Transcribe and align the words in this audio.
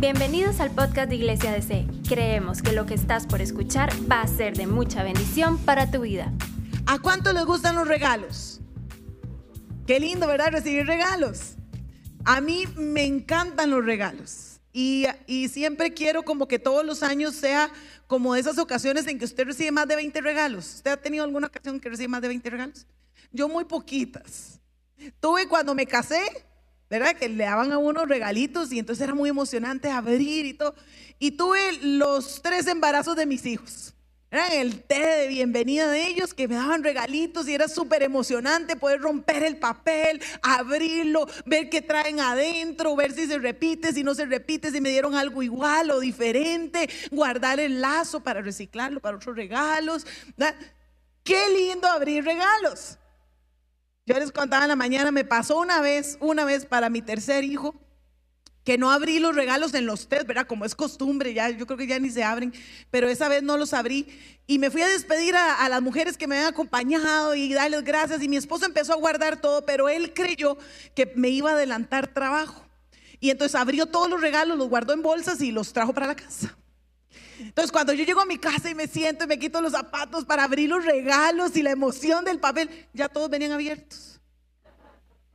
Bienvenidos 0.00 0.60
al 0.60 0.70
podcast 0.70 1.08
de 1.08 1.16
Iglesia 1.16 1.50
DC. 1.50 1.84
Creemos 2.08 2.62
que 2.62 2.70
lo 2.70 2.86
que 2.86 2.94
estás 2.94 3.26
por 3.26 3.42
escuchar 3.42 3.90
va 4.08 4.20
a 4.20 4.28
ser 4.28 4.56
de 4.56 4.68
mucha 4.68 5.02
bendición 5.02 5.58
para 5.58 5.90
tu 5.90 6.02
vida. 6.02 6.32
¿A 6.86 7.00
cuánto 7.00 7.32
les 7.32 7.44
gustan 7.44 7.74
los 7.74 7.88
regalos? 7.88 8.60
Qué 9.88 9.98
lindo, 9.98 10.28
¿verdad? 10.28 10.52
Recibir 10.52 10.86
regalos. 10.86 11.56
A 12.24 12.40
mí 12.40 12.62
me 12.76 13.06
encantan 13.06 13.70
los 13.70 13.84
regalos. 13.84 14.60
Y, 14.72 15.06
y 15.26 15.48
siempre 15.48 15.92
quiero 15.92 16.22
como 16.22 16.46
que 16.46 16.60
todos 16.60 16.86
los 16.86 17.02
años 17.02 17.34
sea 17.34 17.68
como 18.06 18.36
esas 18.36 18.58
ocasiones 18.58 19.08
en 19.08 19.18
que 19.18 19.24
usted 19.24 19.46
recibe 19.46 19.72
más 19.72 19.88
de 19.88 19.96
20 19.96 20.20
regalos. 20.20 20.76
¿Usted 20.76 20.92
ha 20.92 20.96
tenido 20.96 21.24
alguna 21.24 21.48
ocasión 21.48 21.80
que 21.80 21.88
recibe 21.88 22.06
más 22.06 22.22
de 22.22 22.28
20 22.28 22.50
regalos? 22.50 22.86
Yo 23.32 23.48
muy 23.48 23.64
poquitas. 23.64 24.60
Tuve 25.18 25.48
cuando 25.48 25.74
me 25.74 25.86
casé, 25.86 26.22
¿verdad? 26.90 27.16
Que 27.16 27.28
le 27.28 27.44
daban 27.44 27.72
a 27.72 27.78
uno 27.78 28.06
regalitos 28.06 28.72
y 28.72 28.78
entonces 28.78 29.04
era 29.04 29.14
muy 29.14 29.30
emocionante 29.30 29.90
abrir 29.90 30.46
y 30.46 30.54
todo. 30.54 30.74
Y 31.18 31.32
tuve 31.32 31.60
los 31.82 32.42
tres 32.42 32.66
embarazos 32.66 33.16
de 33.16 33.26
mis 33.26 33.44
hijos. 33.46 33.94
Era 34.30 34.48
el 34.48 34.82
té 34.82 34.98
de 34.98 35.28
bienvenida 35.28 35.90
de 35.90 36.06
ellos 36.06 36.34
que 36.34 36.48
me 36.48 36.54
daban 36.54 36.84
regalitos 36.84 37.48
y 37.48 37.54
era 37.54 37.66
súper 37.66 38.02
emocionante 38.02 38.76
poder 38.76 39.00
romper 39.00 39.42
el 39.42 39.56
papel, 39.56 40.20
abrirlo, 40.42 41.26
ver 41.46 41.70
qué 41.70 41.80
traen 41.80 42.20
adentro, 42.20 42.94
ver 42.94 43.12
si 43.12 43.26
se 43.26 43.38
repite, 43.38 43.94
si 43.94 44.04
no 44.04 44.14
se 44.14 44.26
repite, 44.26 44.70
si 44.70 44.82
me 44.82 44.90
dieron 44.90 45.14
algo 45.14 45.42
igual 45.42 45.90
o 45.90 46.00
diferente, 46.00 46.90
guardar 47.10 47.58
el 47.58 47.80
lazo 47.80 48.20
para 48.20 48.42
reciclarlo 48.42 49.00
para 49.00 49.16
otros 49.16 49.34
regalos. 49.34 50.06
Qué 51.24 51.48
lindo 51.48 51.88
abrir 51.88 52.22
regalos. 52.22 52.98
Yo 54.08 54.18
les 54.18 54.32
contaba 54.32 54.64
en 54.64 54.70
la 54.70 54.76
mañana, 54.76 55.10
me 55.10 55.22
pasó 55.22 55.58
una 55.58 55.82
vez, 55.82 56.16
una 56.20 56.46
vez 56.46 56.64
para 56.64 56.88
mi 56.88 57.02
tercer 57.02 57.44
hijo 57.44 57.74
que 58.64 58.78
no 58.78 58.90
abrí 58.90 59.18
los 59.18 59.36
regalos 59.36 59.74
en 59.74 59.84
los 59.84 60.08
test, 60.08 60.26
¿verdad? 60.26 60.46
Como 60.46 60.64
es 60.64 60.74
costumbre, 60.74 61.34
ya 61.34 61.50
yo 61.50 61.66
creo 61.66 61.76
que 61.76 61.86
ya 61.86 61.98
ni 61.98 62.08
se 62.08 62.24
abren, 62.24 62.54
pero 62.90 63.10
esa 63.10 63.28
vez 63.28 63.42
no 63.42 63.58
los 63.58 63.74
abrí 63.74 64.08
y 64.46 64.58
me 64.58 64.70
fui 64.70 64.80
a 64.80 64.88
despedir 64.88 65.36
a, 65.36 65.68
las 65.68 65.82
mujeres 65.82 66.16
que 66.16 66.26
me 66.26 66.36
habían 66.36 66.54
acompañado 66.54 67.34
y 67.34 67.52
darles 67.52 67.84
gracias 67.84 68.22
y 68.22 68.30
mi 68.30 68.38
esposo 68.38 68.64
empezó 68.64 68.94
a 68.94 68.96
guardar 68.96 69.42
todo, 69.42 69.66
pero 69.66 69.90
él 69.90 70.14
creyó 70.14 70.56
que 70.94 71.12
me 71.14 71.28
iba 71.28 71.50
a 71.50 71.52
adelantar 71.52 72.06
trabajo. 72.08 72.64
Y 73.20 73.28
entonces 73.28 73.56
abrió 73.56 73.84
todos 73.84 74.08
los 74.08 74.22
regalos, 74.22 74.56
los 74.56 74.70
guardó 74.70 74.94
en 74.94 75.02
bolsas 75.02 75.42
y 75.42 75.52
los 75.52 75.74
trajo 75.74 75.92
para 75.92 76.06
la 76.06 76.16
casa. 76.16 76.56
Entonces 77.38 77.70
cuando 77.70 77.92
yo 77.92 78.04
llego 78.04 78.20
a 78.20 78.26
mi 78.26 78.38
casa 78.38 78.70
y 78.70 78.74
me 78.74 78.86
siento 78.86 79.24
y 79.24 79.28
me 79.28 79.38
quito 79.38 79.60
los 79.60 79.72
zapatos 79.72 80.24
para 80.24 80.44
abrir 80.44 80.68
los 80.68 80.84
regalos 80.84 81.56
y 81.56 81.62
la 81.62 81.70
emoción 81.70 82.24
del 82.24 82.40
papel, 82.40 82.68
ya 82.92 83.08
todos 83.08 83.30
venían 83.30 83.52
abiertos. 83.52 84.20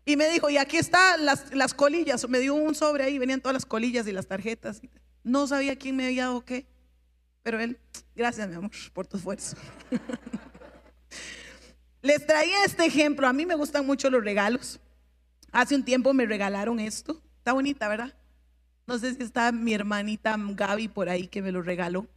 Y 0.05 0.17
me 0.17 0.29
dijo, 0.29 0.49
y 0.49 0.57
aquí 0.57 0.77
están 0.77 1.25
las, 1.25 1.53
las 1.53 1.73
colillas. 1.73 2.27
Me 2.27 2.39
dio 2.39 2.55
un 2.55 2.75
sobre 2.75 3.05
ahí, 3.05 3.17
venían 3.17 3.39
todas 3.39 3.53
las 3.53 3.65
colillas 3.65 4.05
y 4.07 4.11
las 4.11 4.27
tarjetas. 4.27 4.81
No 5.23 5.47
sabía 5.47 5.77
quién 5.77 5.95
me 5.95 6.05
había 6.05 6.25
dado 6.25 6.43
qué. 6.43 6.67
Pero 7.41 7.59
él, 7.59 7.79
gracias 8.15 8.49
mi 8.49 8.55
amor 8.55 8.71
por 8.93 9.07
tu 9.07 9.17
esfuerzo. 9.17 9.55
Les 12.01 12.25
traía 12.25 12.65
este 12.65 12.85
ejemplo. 12.85 13.27
A 13.27 13.33
mí 13.33 13.45
me 13.45 13.55
gustan 13.55 13.85
mucho 13.85 14.09
los 14.09 14.23
regalos. 14.23 14.79
Hace 15.51 15.75
un 15.75 15.85
tiempo 15.85 16.13
me 16.13 16.25
regalaron 16.25 16.79
esto. 16.79 17.21
Está 17.37 17.53
bonita, 17.53 17.87
¿verdad? 17.87 18.13
No 18.85 18.97
sé 18.99 19.13
si 19.15 19.23
está 19.23 19.51
mi 19.51 19.73
hermanita 19.73 20.35
Gaby 20.37 20.89
por 20.89 21.09
ahí 21.09 21.27
que 21.27 21.41
me 21.41 21.51
lo 21.51 21.61
regaló. 21.61 22.07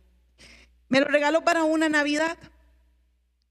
Me 0.88 1.00
lo 1.00 1.06
regaló 1.06 1.42
para 1.44 1.64
una 1.64 1.88
Navidad. 1.88 2.36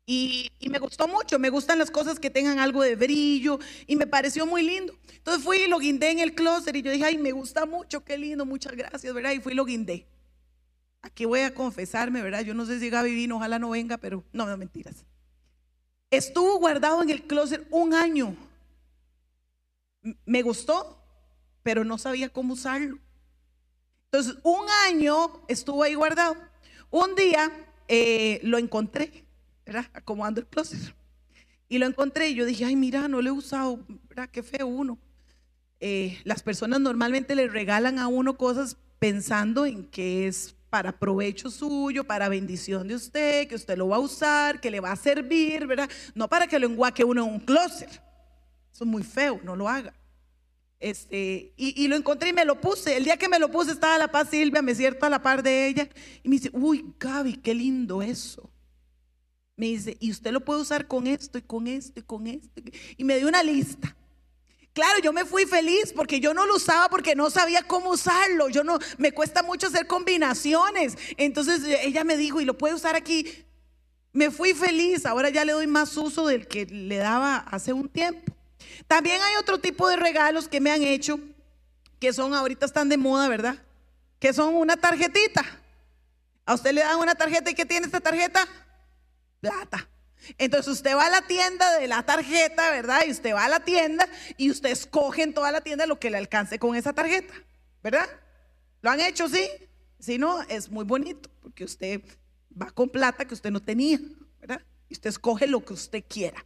Y, 0.07 0.51
me 0.69 0.77
gustó 0.77 1.07
mucho, 1.07 1.39
me 1.39 1.49
gustan 1.49 1.79
las 1.79 1.89
cosas 1.89 2.19
que 2.19 2.29
tengan 2.29 2.59
algo 2.59 2.83
de 2.83 2.95
brillo 2.95 3.59
y 3.87 3.95
me 3.95 4.05
pareció 4.05 4.45
muy 4.45 4.61
lindo. 4.61 4.93
Entonces 5.15 5.43
fui 5.43 5.57
y 5.57 5.67
lo 5.67 5.79
guindé 5.79 6.11
en 6.11 6.19
el 6.19 6.35
closet 6.35 6.75
y 6.75 6.83
yo 6.83 6.91
dije, 6.91 7.05
ay, 7.05 7.17
me 7.17 7.31
gusta 7.31 7.65
mucho, 7.65 8.03
qué 8.03 8.17
lindo, 8.17 8.45
muchas 8.45 8.73
gracias, 8.73 9.11
¿verdad? 9.13 9.31
Y 9.31 9.39
fui 9.39 9.53
y 9.53 9.55
lo 9.55 9.65
guindé. 9.65 10.05
Aquí 11.01 11.25
voy 11.25 11.39
a 11.39 11.53
confesarme, 11.53 12.21
¿verdad? 12.21 12.41
Yo 12.41 12.53
no 12.53 12.65
sé 12.65 12.79
si 12.79 12.89
Gaby 12.89 13.15
vino, 13.15 13.37
ojalá 13.37 13.57
no 13.57 13.71
venga, 13.71 13.97
pero 13.97 14.23
no, 14.31 14.45
no 14.45 14.57
mentiras. 14.57 15.05
Estuvo 16.11 16.59
guardado 16.59 17.01
en 17.01 17.09
el 17.09 17.23
closet 17.23 17.65
un 17.71 17.93
año. 17.95 18.35
Me 20.25 20.43
gustó, 20.43 21.01
pero 21.63 21.83
no 21.83 21.97
sabía 21.97 22.29
cómo 22.29 22.53
usarlo. 22.53 22.99
Entonces, 24.15 24.41
un 24.43 24.65
año 24.87 25.43
estuvo 25.49 25.83
ahí 25.83 25.93
guardado. 25.93 26.37
Un 26.89 27.15
día 27.15 27.51
eh, 27.89 28.39
lo 28.43 28.57
encontré 28.57 29.25
¿verdad? 29.65 29.87
Acomodando 29.93 30.39
el 30.39 30.47
closet. 30.47 30.95
Y 31.67 31.79
lo 31.79 31.85
encontré 31.85 32.29
y 32.29 32.35
yo 32.35 32.45
dije, 32.45 32.63
ay, 32.63 32.77
mira, 32.77 33.09
no 33.09 33.21
lo 33.21 33.27
he 33.27 33.31
usado, 33.33 33.83
¿verdad? 34.07 34.29
Qué 34.31 34.41
feo 34.41 34.67
uno. 34.67 34.97
Eh, 35.81 36.17
las 36.23 36.43
personas 36.43 36.79
normalmente 36.79 37.35
le 37.35 37.49
regalan 37.49 37.99
a 37.99 38.07
uno 38.07 38.37
cosas 38.37 38.77
pensando 38.99 39.65
en 39.65 39.85
que 39.85 40.27
es 40.27 40.55
para 40.69 40.97
provecho 40.97 41.51
suyo, 41.51 42.05
para 42.05 42.29
bendición 42.29 42.87
de 42.87 42.95
usted, 42.95 43.49
que 43.49 43.55
usted 43.55 43.77
lo 43.77 43.89
va 43.89 43.97
a 43.97 43.99
usar, 43.99 44.61
que 44.61 44.71
le 44.71 44.79
va 44.79 44.93
a 44.93 44.95
servir, 44.95 45.67
¿verdad? 45.67 45.89
No 46.13 46.29
para 46.29 46.47
que 46.47 46.57
lo 46.57 46.67
enguaque 46.67 47.03
uno 47.03 47.25
en 47.25 47.33
un 47.33 47.39
closet. 47.41 47.89
Eso 47.89 48.85
es 48.85 48.89
muy 48.89 49.03
feo, 49.03 49.41
no 49.43 49.57
lo 49.57 49.67
haga. 49.67 49.93
Este, 50.85 51.51
y, 51.57 51.83
y, 51.83 51.87
lo 51.87 51.95
encontré 51.95 52.29
y 52.29 52.33
me 52.33 52.45
lo 52.45 52.61
puse. 52.61 52.95
El 52.95 53.05
día 53.05 53.17
que 53.17 53.27
me 53.27 53.39
lo 53.39 53.49
puse 53.49 53.71
estaba 53.71 53.97
la 53.97 54.11
paz 54.11 54.29
Silvia, 54.29 54.61
me 54.61 54.75
siento 54.75 55.03
a 55.07 55.09
la 55.09 55.19
par 55.19 55.41
de 55.41 55.67
ella 55.67 55.89
y 56.21 56.29
me 56.29 56.35
dice, 56.35 56.51
uy, 56.53 56.93
Gaby, 56.99 57.37
qué 57.37 57.55
lindo 57.55 58.03
eso. 58.03 58.51
Me 59.55 59.65
dice, 59.65 59.97
y 59.99 60.11
usted 60.11 60.31
lo 60.31 60.45
puede 60.45 60.61
usar 60.61 60.87
con 60.87 61.07
esto 61.07 61.39
y 61.39 61.41
con 61.41 61.65
esto 61.65 61.99
y 61.99 62.03
con 62.03 62.27
esto. 62.27 62.61
Y 62.97 63.03
me 63.03 63.17
dio 63.17 63.27
una 63.27 63.41
lista. 63.41 63.97
Claro, 64.73 64.99
yo 64.99 65.11
me 65.11 65.25
fui 65.25 65.47
feliz 65.47 65.91
porque 65.91 66.19
yo 66.19 66.35
no 66.35 66.45
lo 66.45 66.57
usaba 66.57 66.87
porque 66.87 67.15
no 67.15 67.31
sabía 67.31 67.63
cómo 67.63 67.89
usarlo. 67.89 68.49
Yo 68.49 68.63
no, 68.63 68.77
me 68.99 69.11
cuesta 69.11 69.41
mucho 69.41 69.65
hacer 69.65 69.87
combinaciones. 69.87 70.99
Entonces 71.17 71.63
ella 71.81 72.03
me 72.03 72.15
dijo, 72.15 72.41
y 72.41 72.45
lo 72.45 72.59
puede 72.59 72.75
usar 72.75 72.95
aquí. 72.95 73.25
Me 74.13 74.29
fui 74.29 74.53
feliz. 74.53 75.07
Ahora 75.07 75.31
ya 75.31 75.45
le 75.45 75.53
doy 75.53 75.65
más 75.65 75.97
uso 75.97 76.27
del 76.27 76.47
que 76.47 76.67
le 76.67 76.97
daba 76.97 77.37
hace 77.37 77.73
un 77.73 77.89
tiempo. 77.89 78.34
También 78.87 79.21
hay 79.21 79.35
otro 79.35 79.59
tipo 79.59 79.87
de 79.87 79.95
regalos 79.95 80.47
que 80.47 80.61
me 80.61 80.71
han 80.71 80.83
hecho, 80.83 81.19
que 81.99 82.13
son 82.13 82.33
ahorita 82.33 82.65
están 82.65 82.89
de 82.89 82.97
moda, 82.97 83.27
¿verdad? 83.27 83.55
Que 84.19 84.33
son 84.33 84.55
una 84.55 84.77
tarjetita. 84.77 85.43
A 86.45 86.53
usted 86.53 86.73
le 86.73 86.81
dan 86.81 86.99
una 86.99 87.15
tarjeta 87.15 87.49
y 87.49 87.55
¿qué 87.55 87.65
tiene 87.65 87.85
esta 87.85 87.99
tarjeta? 87.99 88.47
plata. 89.45 89.87
Entonces 90.39 90.73
usted 90.73 90.95
va 90.95 91.05
a 91.05 91.09
la 91.09 91.21
tienda 91.21 91.77
de 91.77 91.87
la 91.87 92.03
tarjeta, 92.03 92.71
¿verdad? 92.71 93.01
Y 93.05 93.11
usted 93.11 93.33
va 93.33 93.45
a 93.45 93.49
la 93.49 93.59
tienda 93.59 94.07
y 94.37 94.49
usted 94.49 94.71
escoge 94.71 95.21
en 95.21 95.33
toda 95.33 95.51
la 95.51 95.61
tienda 95.61 95.85
lo 95.85 95.99
que 95.99 96.09
le 96.09 96.17
alcance 96.17 96.57
con 96.57 96.75
esa 96.75 96.93
tarjeta, 96.93 97.33
¿verdad? 97.83 98.09
¿Lo 98.81 98.89
han 98.89 99.01
hecho, 99.01 99.29
sí? 99.29 99.47
Si 99.99 100.17
no, 100.17 100.41
es 100.43 100.69
muy 100.69 100.83
bonito 100.83 101.29
porque 101.41 101.63
usted 101.63 102.01
va 102.59 102.71
con 102.71 102.89
plata 102.89 103.25
que 103.25 103.35
usted 103.35 103.51
no 103.51 103.61
tenía, 103.61 103.99
usted 104.93 105.09
escoge 105.09 105.47
lo 105.47 105.63
que 105.63 105.73
usted 105.73 106.03
quiera. 106.07 106.45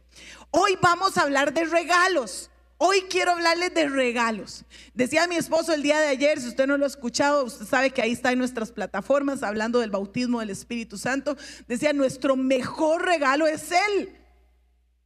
Hoy 0.50 0.76
vamos 0.80 1.18
a 1.18 1.22
hablar 1.22 1.52
de 1.52 1.64
regalos. 1.64 2.50
Hoy 2.82 3.02
quiero 3.10 3.32
hablarles 3.32 3.74
de 3.74 3.90
regalos. 3.90 4.64
Decía 4.94 5.26
mi 5.26 5.36
esposo 5.36 5.74
el 5.74 5.82
día 5.82 6.00
de 6.00 6.06
ayer, 6.06 6.40
si 6.40 6.48
usted 6.48 6.66
no 6.66 6.78
lo 6.78 6.84
ha 6.84 6.88
escuchado, 6.88 7.44
usted 7.44 7.66
sabe 7.66 7.90
que 7.90 8.00
ahí 8.00 8.12
está 8.12 8.32
en 8.32 8.38
nuestras 8.38 8.72
plataformas 8.72 9.42
hablando 9.42 9.80
del 9.80 9.90
bautismo 9.90 10.40
del 10.40 10.48
Espíritu 10.48 10.96
Santo. 10.96 11.36
Decía, 11.68 11.92
nuestro 11.92 12.36
mejor 12.36 13.04
regalo 13.04 13.46
es 13.46 13.70
Él. 13.70 14.16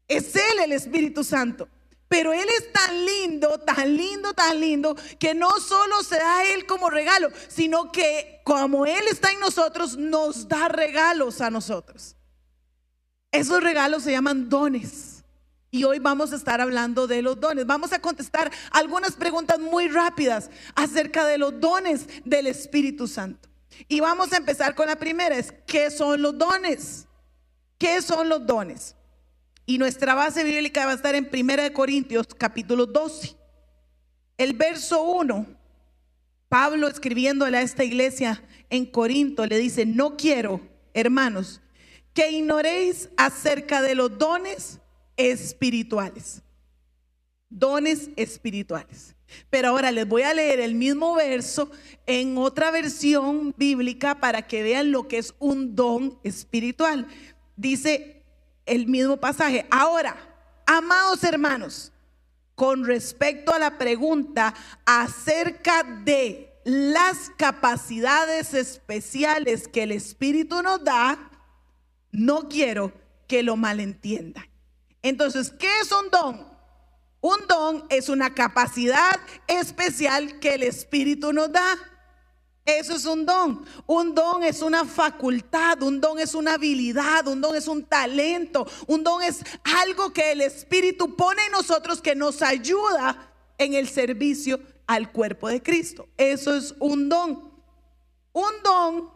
Es 0.07 0.37
Él 0.37 0.61
el 0.63 0.71
Espíritu 0.71 1.25
Santo. 1.25 1.69
Pero 2.07 2.33
Él 2.33 2.47
es 2.61 2.73
tan 2.73 3.05
lindo, 3.05 3.59
tan 3.59 3.97
lindo, 3.97 4.33
tan 4.35 4.61
lindo, 4.61 4.95
que 5.19 5.35
no 5.35 5.51
solo 5.59 6.05
se 6.05 6.15
da 6.15 6.39
a 6.39 6.53
Él 6.53 6.67
como 6.67 6.91
regalo, 6.91 7.29
sino 7.49 7.91
que 7.91 8.41
como 8.45 8.87
Él 8.87 9.03
está 9.11 9.33
en 9.33 9.41
nosotros, 9.41 9.97
nos 9.97 10.47
da 10.47 10.69
regalos 10.69 11.41
a 11.41 11.51
nosotros. 11.51 12.15
Esos 13.35 13.65
regalos 13.65 14.05
se 14.05 14.13
llaman 14.13 14.49
dones. 14.49 15.25
Y 15.73 15.83
hoy 15.83 15.99
vamos 15.99 16.33
a 16.33 16.37
estar 16.37 16.61
hablando 16.61 17.09
de 17.09 17.21
los 17.21 17.41
dones. 17.41 17.67
Vamos 17.67 17.93
a 17.93 17.99
contestar 17.99 18.49
algunas 18.71 19.17
preguntas 19.17 19.59
muy 19.59 19.89
rápidas 19.89 20.51
acerca 20.77 21.27
de 21.27 21.37
los 21.37 21.59
dones 21.61 22.07
del 22.25 22.47
Espíritu 22.47 23.09
Santo. 23.09 23.49
Y 23.89 23.99
vamos 23.99 24.33
a 24.33 24.37
empezar 24.37 24.77
con 24.77 24.87
la 24.87 24.95
primera, 24.95 25.37
es 25.37 25.53
¿qué 25.67 25.91
son 25.91 26.23
los 26.23 26.39
dones? 26.39 27.09
¿Qué 27.77 28.01
son 28.03 28.29
los 28.29 28.47
dones? 28.47 28.95
Y 29.67 29.79
nuestra 29.79 30.15
base 30.15 30.45
bíblica 30.45 30.87
va 30.87 30.93
a 30.93 30.95
estar 30.95 31.17
en 31.17 31.29
1 31.29 31.73
Corintios 31.73 32.29
capítulo 32.39 32.87
12. 32.87 33.35
El 34.39 34.53
verso 34.53 35.03
1, 35.03 35.45
Pablo 36.49 36.87
escribiéndole 36.87 37.59
a 37.59 37.63
esta 37.63 37.83
iglesia 37.83 38.45
en 38.71 38.87
Corinto 38.87 39.45
le 39.45 39.59
dice, 39.59 39.87
no 39.87 40.17
quiero, 40.17 40.61
hermanos, 40.93 41.61
que 42.15 42.31
ignoréis 42.31 43.11
acerca 43.17 43.83
de 43.83 43.95
los 43.95 44.17
dones 44.17 44.79
espirituales. 45.17 46.43
Dones 47.51 48.11
espirituales. 48.17 49.15
Pero 49.51 49.69
ahora 49.69 49.91
les 49.91 50.07
voy 50.07 50.23
a 50.23 50.33
leer 50.33 50.61
el 50.61 50.75
mismo 50.75 51.15
verso 51.15 51.71
en 52.07 52.39
otra 52.39 52.71
versión 52.71 53.55
bíblica 53.57 54.21
para 54.21 54.47
que 54.47 54.63
vean 54.63 54.93
lo 54.93 55.09
que 55.09 55.19
es 55.19 55.35
un 55.41 55.75
don 55.75 56.19
espiritual. 56.23 57.07
Dice 57.57 58.23
el 58.65 58.87
mismo 58.87 59.17
pasaje. 59.17 59.67
Ahora, 59.71 60.17
amados 60.67 61.25
hermanos, 61.25 61.93
con 62.55 62.85
respecto 62.85 63.53
a 63.53 63.59
la 63.59 63.79
pregunta 63.79 64.55
acerca 64.87 65.83
de 65.83 66.53
las 66.65 67.31
capacidades 67.37 68.55
especiales 68.55 69.69
que 69.69 69.83
el 69.83 69.93
Espíritu 69.93 70.63
nos 70.63 70.83
da, 70.83 71.31
no 72.15 72.49
quiero 72.49 72.93
que 73.27 73.43
lo 73.43 73.57
malentiendan. 73.57 74.47
Entonces, 75.03 75.53
¿qué 75.59 75.69
es 75.81 75.93
un 75.93 76.11
don? 76.11 76.47
Un 77.21 77.47
don 77.49 77.85
es 77.89 78.09
una 78.09 78.35
capacidad 78.35 79.19
especial 79.47 80.39
que 80.41 80.55
el 80.55 80.63
Espíritu 80.63 81.33
nos 81.33 81.51
da. 81.51 81.77
Eso 82.65 82.95
es 82.95 83.05
un 83.05 83.27
don. 83.27 83.65
Un 83.87 84.15
don 84.15 84.43
es 84.43 84.63
una 84.63 84.85
facultad, 84.85 85.83
un 85.83 86.01
don 86.01 86.19
es 86.19 86.35
una 86.35 86.55
habilidad, 86.55 87.27
un 87.27 87.41
don 87.41 87.55
es 87.55 87.69
un 87.69 87.85
talento, 87.85 88.67
un 88.87 89.05
don 89.05 89.23
es 89.23 89.43
algo 89.83 90.13
que 90.13 90.33
el 90.33 90.41
Espíritu 90.41 91.15
pone 91.17 91.45
en 91.45 91.53
nosotros 91.53 92.01
que 92.01 92.15
nos 92.15 92.41
ayuda 92.41 93.33
en 93.59 93.75
el 93.75 93.89
servicio 93.89 94.61
al 94.87 95.13
cuerpo 95.13 95.49
de 95.49 95.63
Cristo. 95.63 96.09
Eso 96.17 96.55
es 96.55 96.75
un 96.79 97.09
don. 97.09 97.53
Un 98.33 98.53
don 98.63 99.11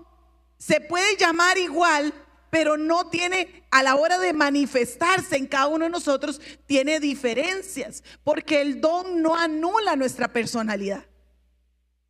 se 0.59 0.81
puede 0.81 1.17
llamar 1.17 1.57
igual, 1.57 2.13
pero 2.51 2.77
no 2.77 3.09
tiene, 3.09 3.65
a 3.71 3.83
la 3.83 3.97
hora 3.97 4.19
de 4.19 4.33
manifestarse 4.33 5.37
en 5.37 5.47
cada 5.47 5.69
uno 5.69 5.85
de 5.85 5.91
nosotros, 5.91 6.41
tiene 6.67 7.01
diferencias, 7.01 8.03
porque 8.25 8.61
el 8.61 8.81
don 8.81 9.23
no 9.23 9.37
anula 9.37 9.97
nuestra 9.97 10.29
personalidad. 10.29 11.05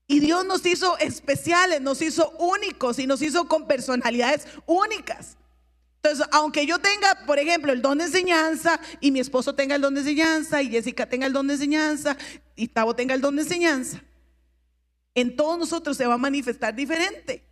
Y 0.06 0.20
Dios 0.20 0.44
nos 0.46 0.64
hizo 0.64 0.96
especiales, 0.98 1.80
nos 1.80 2.00
hizo 2.00 2.30
únicos 2.38 2.98
y 2.98 3.06
nos 3.06 3.20
hizo 3.20 3.46
con 3.46 3.66
personalidades 3.66 4.46
únicas. 4.66 5.36
Entonces, 6.02 6.26
aunque 6.32 6.64
yo 6.64 6.78
tenga, 6.78 7.26
por 7.26 7.38
ejemplo, 7.38 7.72
el 7.72 7.82
don 7.82 7.98
de 7.98 8.04
enseñanza 8.04 8.80
y 9.00 9.10
mi 9.10 9.20
esposo 9.20 9.54
tenga 9.54 9.74
el 9.74 9.82
don 9.82 9.94
de 9.94 10.00
enseñanza 10.00 10.62
y 10.62 10.70
Jessica 10.70 11.06
tenga 11.06 11.26
el 11.26 11.32
don 11.32 11.46
de 11.48 11.54
enseñanza 11.54 12.16
y 12.56 12.68
Tavo 12.68 12.94
tenga 12.94 13.14
el 13.14 13.20
don 13.20 13.36
de 13.36 13.42
enseñanza, 13.42 14.02
en 15.14 15.34
todos 15.36 15.58
nosotros 15.58 15.96
se 15.96 16.06
va 16.06 16.14
a 16.14 16.18
manifestar 16.18 16.74
diferente. 16.74 17.47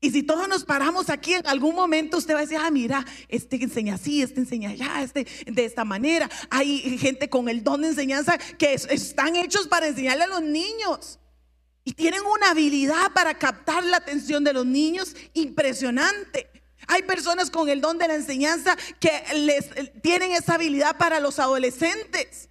Y 0.00 0.10
si 0.10 0.22
todos 0.22 0.46
nos 0.48 0.64
paramos 0.64 1.08
aquí 1.08 1.34
en 1.34 1.46
algún 1.46 1.74
momento, 1.74 2.18
usted 2.18 2.34
va 2.34 2.38
a 2.38 2.42
decir, 2.42 2.58
ah, 2.60 2.70
mira, 2.70 3.04
este 3.28 3.56
enseña 3.56 3.94
así, 3.94 4.22
este 4.22 4.40
enseña 4.40 4.70
allá, 4.70 5.02
este 5.02 5.26
de 5.46 5.64
esta 5.64 5.84
manera. 5.84 6.28
Hay 6.50 6.98
gente 6.98 7.30
con 7.30 7.48
el 7.48 7.64
don 7.64 7.80
de 7.80 7.88
enseñanza 7.88 8.36
que 8.38 8.74
están 8.74 9.36
hechos 9.36 9.66
para 9.68 9.86
enseñarle 9.86 10.24
a 10.24 10.28
los 10.28 10.42
niños. 10.42 11.18
Y 11.84 11.92
tienen 11.92 12.20
una 12.22 12.50
habilidad 12.50 13.12
para 13.14 13.38
captar 13.38 13.84
la 13.84 13.96
atención 13.98 14.44
de 14.44 14.52
los 14.52 14.66
niños 14.66 15.14
impresionante. 15.34 16.50
Hay 16.88 17.02
personas 17.02 17.50
con 17.50 17.68
el 17.68 17.80
don 17.80 17.96
de 17.96 18.08
la 18.08 18.16
enseñanza 18.16 18.76
que 19.00 19.10
les 19.34 19.70
tienen 20.02 20.32
esa 20.32 20.54
habilidad 20.54 20.98
para 20.98 21.20
los 21.20 21.38
adolescentes. 21.38 22.48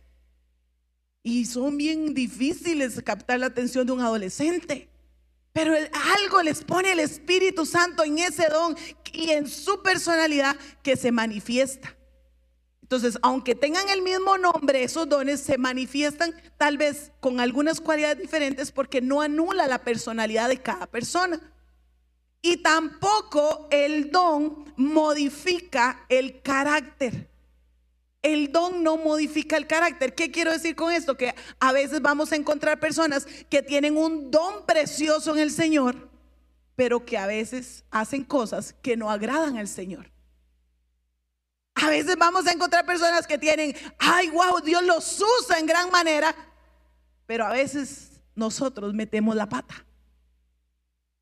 Y 1.21 1.45
son 1.45 1.77
bien 1.77 2.13
difíciles 2.13 3.01
captar 3.03 3.39
la 3.39 3.47
atención 3.47 3.85
de 3.85 3.93
un 3.93 4.01
adolescente. 4.01 4.89
Pero 5.55 5.73
algo 6.17 6.41
les 6.41 6.65
pone 6.65 6.91
el 6.91 6.99
Espíritu 6.99 7.65
Santo 7.65 8.03
en 8.03 8.19
ese 8.19 8.49
don 8.49 8.75
y 9.13 9.31
en 9.31 9.47
su 9.47 9.81
personalidad 9.81 10.57
que 10.83 10.97
se 10.97 11.13
manifiesta. 11.13 11.95
Entonces, 12.81 13.17
aunque 13.21 13.55
tengan 13.55 13.87
el 13.87 14.01
mismo 14.01 14.37
nombre, 14.37 14.83
esos 14.83 15.07
dones 15.07 15.39
se 15.39 15.57
manifiestan 15.57 16.35
tal 16.57 16.77
vez 16.77 17.13
con 17.21 17.39
algunas 17.39 17.79
cualidades 17.79 18.17
diferentes 18.17 18.69
porque 18.73 18.99
no 18.99 19.21
anula 19.21 19.65
la 19.65 19.81
personalidad 19.81 20.49
de 20.49 20.61
cada 20.61 20.87
persona. 20.87 21.39
Y 22.41 22.57
tampoco 22.57 23.69
el 23.71 24.11
don 24.11 24.65
modifica 24.75 26.05
el 26.09 26.41
carácter. 26.41 27.29
El 28.25 28.51
don 28.51 28.81
no 28.81 28.97
modifica 28.97 29.55
el 29.55 29.67
carácter. 29.67 30.15
¿Qué 30.15 30.31
quiero 30.31 30.51
decir 30.51 30.75
con 30.75 30.91
esto? 30.91 31.15
Que 31.15 31.35
a 31.59 31.71
veces 31.71 32.01
vamos 32.01 32.31
a 32.31 32.35
encontrar 32.35 32.79
personas 32.79 33.27
que 33.51 33.61
tienen 33.61 33.95
un 33.95 34.31
don 34.31 34.65
precioso 34.65 35.35
en 35.35 35.43
el 35.43 35.51
Señor, 35.51 36.09
pero 36.75 37.05
que 37.05 37.19
a 37.19 37.27
veces 37.27 37.83
hacen 37.91 38.23
cosas 38.23 38.73
que 38.81 38.97
no 38.97 39.11
agradan 39.11 39.57
al 39.57 39.67
Señor. 39.67 40.11
A 41.75 41.91
veces 41.91 42.17
vamos 42.17 42.47
a 42.47 42.51
encontrar 42.51 42.83
personas 42.83 43.27
que 43.27 43.37
tienen, 43.37 43.75
ay, 43.99 44.31
wow, 44.31 44.59
Dios 44.59 44.81
los 44.81 45.21
usa 45.41 45.59
en 45.59 45.67
gran 45.67 45.91
manera, 45.91 46.35
pero 47.27 47.45
a 47.45 47.51
veces 47.51 48.21
nosotros 48.33 48.95
metemos 48.95 49.35
la 49.35 49.47
pata 49.47 49.85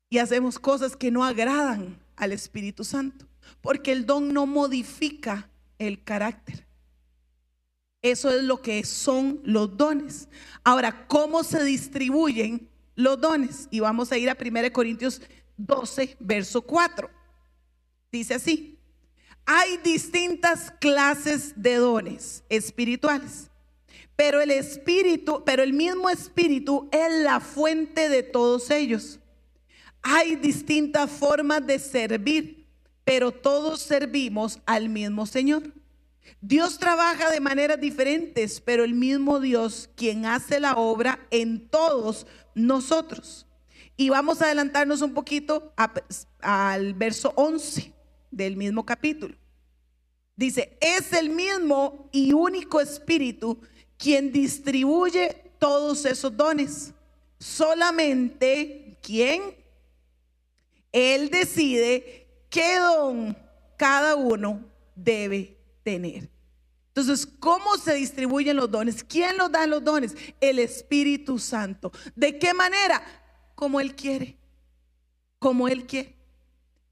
y 0.08 0.16
hacemos 0.16 0.58
cosas 0.58 0.96
que 0.96 1.10
no 1.10 1.22
agradan 1.22 2.02
al 2.16 2.32
Espíritu 2.32 2.82
Santo, 2.82 3.26
porque 3.60 3.92
el 3.92 4.06
don 4.06 4.32
no 4.32 4.46
modifica 4.46 5.50
el 5.78 6.02
carácter. 6.02 6.64
Eso 8.04 8.30
es 8.30 8.44
lo 8.44 8.62
que 8.62 8.84
son 8.84 9.40
los 9.42 9.76
dones. 9.76 10.28
Ahora, 10.62 11.06
¿cómo 11.08 11.42
se 11.42 11.64
distribuyen 11.64 12.68
los 12.94 13.20
dones? 13.20 13.66
Y 13.72 13.80
vamos 13.80 14.12
a 14.12 14.18
ir 14.18 14.30
a 14.30 14.36
1 14.40 14.72
Corintios 14.72 15.20
12, 15.56 16.16
verso 16.20 16.62
4. 16.62 17.10
Dice 18.12 18.34
así 18.34 18.74
hay 19.46 19.76
distintas 19.78 20.72
clases 20.80 21.52
de 21.56 21.76
dones 21.76 22.44
espirituales. 22.48 23.50
Pero 24.16 24.40
el 24.40 24.50
espíritu, 24.50 25.42
pero 25.44 25.62
el 25.62 25.72
mismo 25.72 26.08
espíritu 26.08 26.88
es 26.92 27.22
la 27.22 27.40
fuente 27.40 28.08
de 28.08 28.22
todos 28.22 28.70
ellos. 28.70 29.18
Hay 30.02 30.36
distintas 30.36 31.10
formas 31.10 31.66
de 31.66 31.78
servir, 31.78 32.66
pero 33.04 33.32
todos 33.32 33.80
servimos 33.80 34.60
al 34.66 34.88
mismo 34.88 35.26
Señor. 35.26 35.64
Dios 36.40 36.78
trabaja 36.78 37.30
de 37.30 37.40
maneras 37.40 37.80
diferentes, 37.80 38.60
pero 38.60 38.84
el 38.84 38.94
mismo 38.94 39.40
Dios 39.40 39.90
quien 39.96 40.26
hace 40.26 40.60
la 40.60 40.74
obra 40.74 41.26
en 41.30 41.68
todos 41.68 42.26
nosotros. 42.54 43.46
Y 43.96 44.08
vamos 44.08 44.42
a 44.42 44.46
adelantarnos 44.46 45.02
un 45.02 45.14
poquito 45.14 45.72
al 46.40 46.94
verso 46.94 47.32
11 47.36 47.92
del 48.30 48.56
mismo 48.56 48.84
capítulo. 48.84 49.36
Dice, 50.36 50.76
es 50.80 51.12
el 51.12 51.30
mismo 51.30 52.08
y 52.10 52.32
único 52.32 52.80
Espíritu 52.80 53.60
quien 53.96 54.32
distribuye 54.32 55.52
todos 55.58 56.04
esos 56.04 56.36
dones. 56.36 56.92
Solamente 57.38 58.98
quien 59.00 59.54
Él 60.90 61.30
decide 61.30 62.26
qué 62.50 62.78
don 62.78 63.36
cada 63.76 64.16
uno 64.16 64.64
debe 64.96 65.53
tener. 65.84 66.28
Entonces, 66.88 67.26
¿cómo 67.38 67.76
se 67.76 67.94
distribuyen 67.94 68.56
los 68.56 68.70
dones? 68.70 69.04
¿Quién 69.04 69.36
los 69.36 69.52
da 69.52 69.66
los 69.66 69.84
dones? 69.84 70.14
El 70.40 70.58
Espíritu 70.58 71.38
Santo. 71.38 71.92
¿De 72.16 72.38
qué 72.38 72.54
manera? 72.54 73.02
Como 73.54 73.80
Él 73.80 73.94
quiere. 73.94 74.38
Como 75.38 75.68
Él 75.68 75.86
quiere 75.86 76.14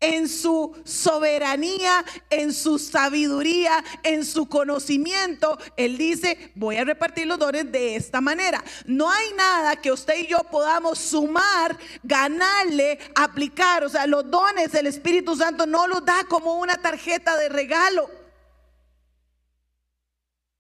en 0.03 0.29
su 0.29 0.77
soberanía, 0.85 2.05
en 2.29 2.53
su 2.53 2.79
sabiduría, 2.79 3.83
en 4.03 4.25
su 4.25 4.49
conocimiento, 4.49 5.57
Él 5.77 5.97
dice, 5.97 6.53
voy 6.57 6.77
a 6.77 6.85
repartir 6.85 7.29
los 7.29 7.39
dones 7.39 7.71
de 7.71 7.95
esta 7.95 8.21
manera. 8.21 8.63
No 8.85 9.09
hay 9.09 9.33
nada 9.37 9.77
que 9.77 9.93
usted 9.93 10.15
y 10.19 10.27
yo 10.27 10.39
podamos 10.51 10.99
sumar, 10.99 11.79
ganarle, 12.03 12.99
aplicar. 13.15 13.85
O 13.85 13.89
sea, 13.89 14.09
los 14.09 14.29
dones 14.29 14.73
del 14.73 14.89
Espíritu 14.89 15.37
Santo 15.37 15.67
no 15.67 15.87
los 15.87 16.05
da 16.05 16.25
como 16.29 16.59
una 16.59 16.77
tarjeta 16.77 17.37
de 17.37 17.49
regalo. 17.49 18.11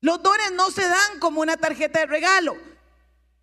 Los 0.02 0.20
dones 0.20 0.52
no 0.52 0.70
se 0.70 0.82
dan 0.82 1.20
como 1.20 1.40
una 1.40 1.56
tarjeta 1.56 2.00
de 2.00 2.06
regalo. 2.06 2.56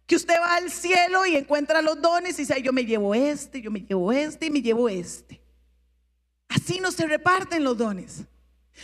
Que 0.06 0.18
usted 0.18 0.36
va 0.40 0.56
al 0.56 0.70
cielo 0.70 1.26
y 1.26 1.38
encuentra 1.38 1.82
los 1.82 2.02
dones 2.02 2.36
y 2.38 2.42
dice, 2.42 2.62
yo 2.62 2.74
me 2.74 2.86
llevo 2.86 3.16
este, 3.16 3.62
yo 3.62 3.72
me 3.72 3.80
llevo 3.80 4.12
este 4.12 4.48
y 4.48 4.50
me 4.52 4.62
llevo 4.62 4.90
este. 4.90 5.42
Así 6.50 6.80
no 6.80 6.92
se 6.92 7.08
reparten 7.08 7.64
los 7.64 7.78
dones. 7.78 8.24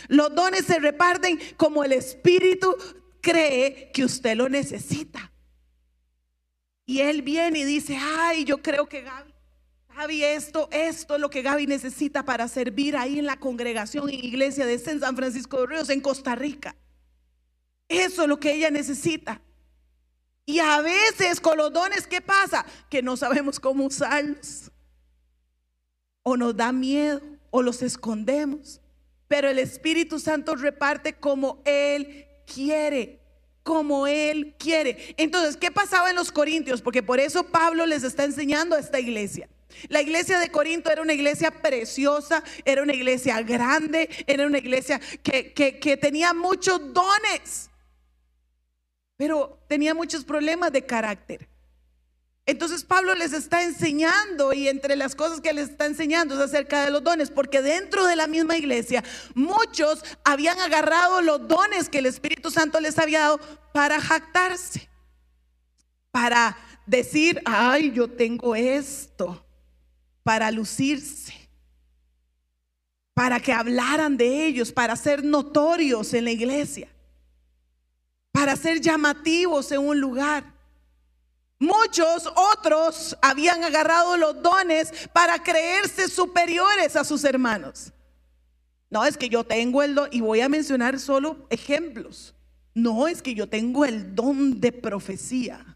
Los 0.08 0.34
dones 0.34 0.64
se 0.64 0.78
reparten 0.78 1.38
como 1.56 1.84
el 1.84 1.92
Espíritu 1.92 2.74
cree 3.20 3.90
que 3.92 4.04
usted 4.04 4.36
lo 4.36 4.48
necesita. 4.48 5.30
Y 6.86 7.00
él 7.00 7.20
viene 7.20 7.58
y 7.58 7.64
dice, 7.64 7.98
ay, 8.00 8.44
yo 8.44 8.62
creo 8.62 8.88
que 8.88 9.02
Gaby, 9.02 9.34
Gaby, 9.94 10.24
esto, 10.24 10.68
esto 10.70 11.16
es 11.16 11.20
lo 11.20 11.28
que 11.28 11.42
Gaby 11.42 11.66
necesita 11.66 12.24
para 12.24 12.48
servir 12.48 12.96
ahí 12.96 13.18
en 13.18 13.26
la 13.26 13.38
congregación, 13.38 14.08
en 14.08 14.24
iglesia 14.24 14.64
de 14.64 14.78
San 14.78 15.16
Francisco 15.16 15.60
de 15.60 15.66
Ríos, 15.66 15.90
en 15.90 16.00
Costa 16.00 16.36
Rica. 16.36 16.74
Eso 17.88 18.22
es 18.22 18.28
lo 18.28 18.40
que 18.40 18.52
ella 18.52 18.70
necesita. 18.70 19.40
Y 20.44 20.60
a 20.60 20.80
veces 20.80 21.40
con 21.40 21.58
los 21.58 21.72
dones, 21.72 22.06
¿qué 22.06 22.20
pasa? 22.20 22.64
Que 22.88 23.02
no 23.02 23.16
sabemos 23.16 23.58
cómo 23.58 23.84
usarlos. 23.84 24.70
O 26.22 26.36
nos 26.36 26.56
da 26.56 26.72
miedo 26.72 27.20
o 27.50 27.62
los 27.62 27.82
escondemos. 27.82 28.80
Pero 29.28 29.48
el 29.48 29.58
Espíritu 29.58 30.20
Santo 30.20 30.54
reparte 30.54 31.14
como 31.14 31.62
Él 31.64 32.26
quiere, 32.52 33.20
como 33.64 34.06
Él 34.06 34.54
quiere. 34.56 35.16
Entonces, 35.16 35.56
¿qué 35.56 35.72
pasaba 35.72 36.10
en 36.10 36.16
los 36.16 36.30
Corintios? 36.30 36.80
Porque 36.80 37.02
por 37.02 37.18
eso 37.18 37.42
Pablo 37.44 37.84
les 37.84 38.04
está 38.04 38.22
enseñando 38.22 38.76
a 38.76 38.80
esta 38.80 39.00
iglesia. 39.00 39.48
La 39.88 40.00
iglesia 40.00 40.38
de 40.38 40.50
Corinto 40.50 40.90
era 40.90 41.02
una 41.02 41.12
iglesia 41.12 41.50
preciosa, 41.50 42.42
era 42.64 42.82
una 42.82 42.94
iglesia 42.94 43.42
grande, 43.42 44.08
era 44.28 44.46
una 44.46 44.58
iglesia 44.58 45.00
que, 45.24 45.52
que 45.52 45.96
tenía 45.96 46.32
muchos 46.32 46.94
dones, 46.94 47.68
pero 49.16 49.58
tenía 49.68 49.94
muchos 49.94 50.24
problemas 50.24 50.72
de 50.72 50.84
carácter. 50.84 51.48
Entonces 52.48 52.84
Pablo 52.84 53.12
les 53.16 53.32
está 53.32 53.64
enseñando 53.64 54.52
y 54.52 54.68
entre 54.68 54.94
las 54.94 55.16
cosas 55.16 55.40
que 55.40 55.52
les 55.52 55.70
está 55.70 55.86
enseñando 55.86 56.36
es 56.36 56.40
acerca 56.40 56.84
de 56.84 56.92
los 56.92 57.02
dones, 57.02 57.28
porque 57.28 57.60
dentro 57.60 58.06
de 58.06 58.14
la 58.14 58.28
misma 58.28 58.56
iglesia 58.56 59.02
muchos 59.34 60.04
habían 60.24 60.60
agarrado 60.60 61.22
los 61.22 61.48
dones 61.48 61.88
que 61.88 61.98
el 61.98 62.06
Espíritu 62.06 62.52
Santo 62.52 62.78
les 62.78 63.00
había 63.00 63.20
dado 63.20 63.40
para 63.72 64.00
jactarse, 64.00 64.88
para 66.12 66.56
decir, 66.86 67.42
ay, 67.44 67.90
yo 67.90 68.08
tengo 68.08 68.54
esto, 68.54 69.44
para 70.22 70.52
lucirse, 70.52 71.34
para 73.12 73.40
que 73.40 73.52
hablaran 73.52 74.16
de 74.16 74.46
ellos, 74.46 74.70
para 74.70 74.94
ser 74.94 75.24
notorios 75.24 76.14
en 76.14 76.24
la 76.24 76.30
iglesia, 76.30 76.88
para 78.36 78.54
ser 78.54 78.82
llamativos 78.82 79.72
en 79.72 79.80
un 79.80 79.98
lugar. 79.98 80.44
Muchos 81.58 82.30
otros 82.52 83.16
habían 83.22 83.64
agarrado 83.64 84.18
los 84.18 84.42
dones 84.42 84.92
para 85.14 85.42
creerse 85.42 86.06
superiores 86.06 86.96
a 86.96 87.04
sus 87.04 87.24
hermanos. 87.24 87.94
No 88.90 89.06
es 89.06 89.16
que 89.16 89.30
yo 89.30 89.42
tengo 89.42 89.82
el 89.82 89.94
don, 89.94 90.10
y 90.12 90.20
voy 90.20 90.42
a 90.42 90.50
mencionar 90.50 91.00
solo 91.00 91.46
ejemplos. 91.48 92.34
No 92.74 93.08
es 93.08 93.22
que 93.22 93.34
yo 93.34 93.48
tengo 93.48 93.86
el 93.86 94.14
don 94.14 94.60
de 94.60 94.70
profecía. 94.70 95.74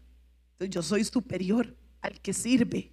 Yo 0.59 0.83
soy 0.83 1.03
superior 1.03 1.75
al 1.99 2.21
que 2.21 2.31
sirve. 2.31 2.91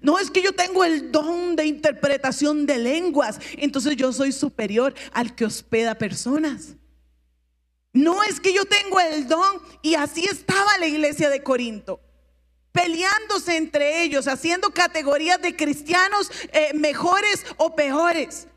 No 0.00 0.18
es 0.18 0.30
que 0.30 0.40
yo 0.40 0.54
tengo 0.54 0.84
el 0.84 1.12
don 1.12 1.54
de 1.54 1.66
interpretación 1.66 2.64
de 2.64 2.78
lenguas. 2.78 3.40
Entonces 3.58 3.94
yo 3.94 4.10
soy 4.14 4.32
superior 4.32 4.94
al 5.12 5.34
que 5.34 5.44
hospeda 5.44 5.96
personas. 5.96 6.76
No 7.96 8.22
es 8.22 8.40
que 8.40 8.52
yo 8.52 8.64
tengo 8.66 9.00
el 9.00 9.26
don. 9.26 9.60
Y 9.80 9.94
así 9.94 10.24
estaba 10.24 10.78
la 10.78 10.86
iglesia 10.86 11.30
de 11.30 11.42
Corinto 11.42 12.00
peleándose 12.72 13.56
entre 13.56 14.02
ellos, 14.02 14.28
haciendo 14.28 14.68
categorías 14.68 15.40
de 15.40 15.56
cristianos 15.56 16.30
eh, 16.52 16.72
mejores 16.74 17.46
o 17.56 17.74
peores. 17.74 18.48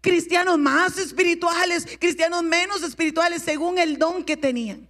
Cristianos 0.00 0.58
más 0.58 0.96
espirituales, 0.96 1.84
cristianos 1.98 2.44
menos 2.44 2.84
espirituales, 2.84 3.42
según 3.42 3.78
el 3.78 3.98
don 3.98 4.22
que 4.22 4.36
tenían. 4.36 4.88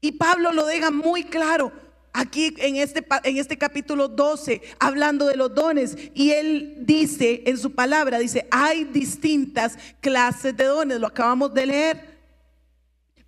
Y 0.00 0.12
Pablo 0.12 0.52
lo 0.52 0.64
deja 0.64 0.90
muy 0.90 1.24
claro 1.24 1.70
aquí 2.14 2.54
en 2.56 2.76
este, 2.76 3.04
en 3.24 3.36
este 3.36 3.58
capítulo 3.58 4.08
12, 4.08 4.62
hablando 4.78 5.26
de 5.26 5.36
los 5.36 5.54
dones. 5.54 5.94
Y 6.14 6.30
él 6.30 6.76
dice 6.78 7.42
en 7.44 7.58
su 7.58 7.74
palabra, 7.74 8.18
dice, 8.18 8.48
hay 8.50 8.84
distintas 8.84 9.76
clases 10.00 10.56
de 10.56 10.64
dones, 10.64 10.98
lo 10.98 11.08
acabamos 11.08 11.52
de 11.52 11.66
leer. 11.66 12.13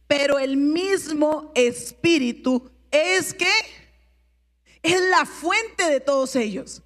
Pero 0.07 0.39
el 0.39 0.57
mismo 0.57 1.53
espíritu 1.55 2.71
es 2.91 3.35
que 3.35 3.51
es 4.83 5.01
la 5.01 5.27
fuente 5.27 5.91
de 5.91 6.01
todos 6.01 6.37
ellos. 6.37 6.83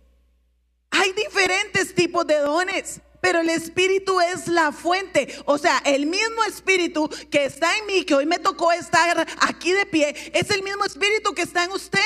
Hay 0.91 1.13
diferentes 1.13 1.95
tipos 1.95 2.27
de 2.27 2.39
dones, 2.39 3.01
pero 3.21 3.41
el 3.41 3.51
Espíritu 3.51 4.21
es 4.21 4.49
la 4.49 4.73
fuente. 4.73 5.35
O 5.45 5.59
sea, 5.59 5.79
el 5.85 6.07
mismo 6.07 6.43
Espíritu 6.45 7.09
que 7.31 7.45
está 7.45 7.77
en 7.79 7.87
mí, 7.87 8.05
que 8.05 8.15
hoy 8.15 8.27
me 8.27 8.39
tocó 8.39 8.73
estar 8.73 9.27
aquí 9.41 9.73
de 9.73 9.87
pie, 9.87 10.15
es 10.33 10.51
el 10.51 10.63
mismo 10.63 10.85
Espíritu 10.85 11.33
que 11.35 11.43
está 11.43 11.65
en 11.65 11.73
usted. 11.73 12.01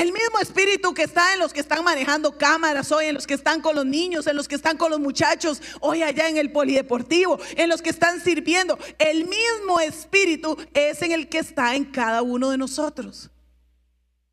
El 0.00 0.14
mismo 0.14 0.38
espíritu 0.40 0.94
que 0.94 1.02
está 1.02 1.34
en 1.34 1.40
los 1.40 1.52
que 1.52 1.60
están 1.60 1.84
manejando 1.84 2.38
cámaras 2.38 2.90
hoy, 2.90 3.04
en 3.04 3.14
los 3.14 3.26
que 3.26 3.34
están 3.34 3.60
con 3.60 3.76
los 3.76 3.84
niños, 3.84 4.26
en 4.26 4.34
los 4.34 4.48
que 4.48 4.54
están 4.54 4.78
con 4.78 4.90
los 4.90 4.98
muchachos 4.98 5.60
hoy 5.78 6.02
allá 6.02 6.26
en 6.26 6.38
el 6.38 6.50
polideportivo, 6.50 7.38
en 7.54 7.68
los 7.68 7.82
que 7.82 7.90
están 7.90 8.18
sirviendo. 8.18 8.78
El 8.98 9.26
mismo 9.26 9.78
espíritu 9.78 10.56
es 10.72 11.02
en 11.02 11.12
el 11.12 11.28
que 11.28 11.40
está 11.40 11.74
en 11.74 11.84
cada 11.84 12.22
uno 12.22 12.48
de 12.48 12.56
nosotros. 12.56 13.28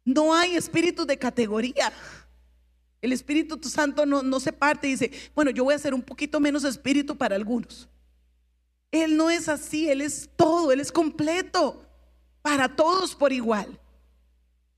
No 0.06 0.34
hay 0.34 0.56
espíritu 0.56 1.06
de 1.06 1.20
categoría. 1.20 1.92
El 3.02 3.12
Espíritu 3.12 3.60
Santo 3.68 4.06
no, 4.06 4.24
no, 4.24 4.40
se 4.40 4.54
parte 4.54 4.88
y 4.88 4.92
dice, 4.92 5.12
bueno, 5.36 5.52
yo 5.52 5.66
voy 5.66 5.76
a 5.76 5.80
ser 5.80 5.94
un 5.94 6.02
poquito 6.02 6.40
menos 6.40 6.64
espíritu 6.64 7.18
para 7.18 7.36
algunos. 7.36 7.90
Él 8.90 9.18
no 9.18 9.30
es 9.30 9.50
así, 9.50 9.90
Él 9.90 10.00
es 10.00 10.30
todo, 10.38 10.72
Él 10.72 10.80
es 10.80 10.94
completo, 10.94 11.86
para 12.42 12.74
todos 12.74 13.14
por 13.14 13.34
igual. 13.34 13.78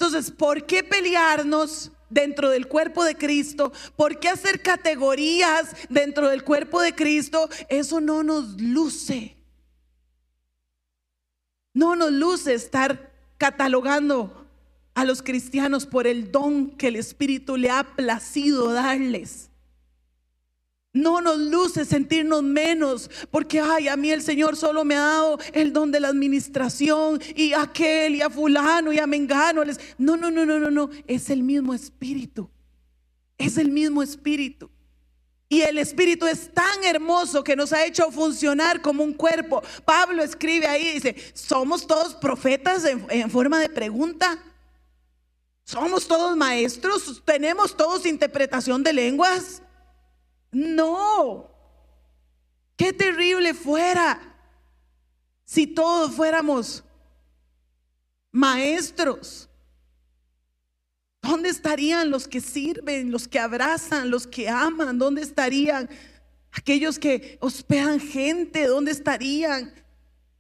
Entonces, 0.02 0.32
¿por 0.32 0.66
qué 0.66 0.82
pelearnos 0.82 1.92
dentro 2.10 2.50
del 2.50 2.70
cuerpo 2.70 3.04
de 3.04 3.18
Cristo? 3.18 3.74
¿Por 3.98 4.18
qué 4.18 4.30
hacer 4.30 4.62
categorías 4.62 5.76
dentro 5.90 6.30
del 6.30 6.46
cuerpo 6.46 6.80
de 6.82 6.96
Cristo? 6.96 7.50
Eso 7.68 8.00
no 8.00 8.24
nos 8.24 8.62
luce. 8.62 9.36
No 11.74 11.98
nos 11.98 12.14
luce 12.14 12.54
estar 12.54 13.12
catalogando 13.38 14.48
a 14.94 15.04
los 15.04 15.22
cristianos 15.22 15.86
por 15.86 16.08
el 16.08 16.32
don 16.32 16.70
que 16.78 16.88
el 16.88 16.96
Espíritu 16.96 17.58
le 17.58 17.70
ha 17.70 17.84
placido 17.98 18.72
darles. 18.72 19.49
No 20.92 21.22
nos 21.22 21.38
luce 21.38 21.86
sentirnos 21.86 22.42
menos 22.42 23.12
porque, 23.30 23.60
ay, 23.60 23.88
a 23.88 23.96
mí 23.96 24.10
el 24.10 24.24
Señor 24.24 24.56
solo 24.56 24.84
me 24.84 24.96
ha 24.96 25.02
dado 25.02 25.40
el 25.54 25.72
don 25.72 25.92
de 25.92 26.00
la 26.00 26.08
administración 26.08 27.22
y 27.36 27.54
aquel 27.54 28.16
y 28.16 28.22
a 28.22 28.30
fulano 28.30 28.92
y 28.92 28.98
a 28.98 29.06
mengano. 29.06 29.64
No, 30.00 30.18
no, 30.18 30.32
no, 30.32 30.46
no, 30.46 30.60
no, 30.60 30.72
no. 30.72 30.90
Es 31.06 31.30
el 31.30 31.44
mismo 31.44 31.76
espíritu. 31.76 32.50
Es 33.38 33.58
el 33.58 33.70
mismo 33.70 34.02
espíritu. 34.02 34.72
Y 35.48 35.62
el 35.62 35.78
espíritu 35.78 36.26
es 36.26 36.52
tan 36.54 36.84
hermoso 36.84 37.44
que 37.44 37.56
nos 37.56 37.72
ha 37.72 37.86
hecho 37.86 38.12
funcionar 38.12 38.82
como 38.82 39.04
un 39.04 39.14
cuerpo. 39.14 39.62
Pablo 39.86 40.24
escribe 40.24 40.68
ahí, 40.68 40.94
dice, 40.94 41.16
somos 41.34 41.86
todos 41.86 42.16
profetas 42.16 42.84
en 42.86 43.30
forma 43.30 43.60
de 43.60 43.70
pregunta. 43.70 44.44
¿Somos 45.64 46.08
todos 46.08 46.36
maestros? 46.36 47.22
¿Tenemos 47.26 47.78
todos 47.78 48.08
interpretación 48.08 48.82
de 48.82 48.94
lenguas? 48.94 49.62
No. 50.52 51.50
Qué 52.76 52.94
terrible 52.94 53.54
fuera 53.54 54.20
si 55.44 55.68
todos 55.68 56.16
fuéramos 56.16 56.84
maestros. 58.32 59.50
¿Dónde 61.22 61.50
estarían 61.50 62.10
los 62.10 62.28
que 62.28 62.40
sirven, 62.40 63.12
los 63.12 63.28
que 63.28 63.40
abrazan, 63.40 64.10
los 64.10 64.26
que 64.26 64.48
aman? 64.48 64.98
¿Dónde 64.98 65.22
estarían 65.22 65.90
aquellos 66.52 66.98
que 66.98 67.38
hospedan 67.42 68.00
gente? 68.00 68.66
¿Dónde 68.66 68.92
estarían 68.92 69.74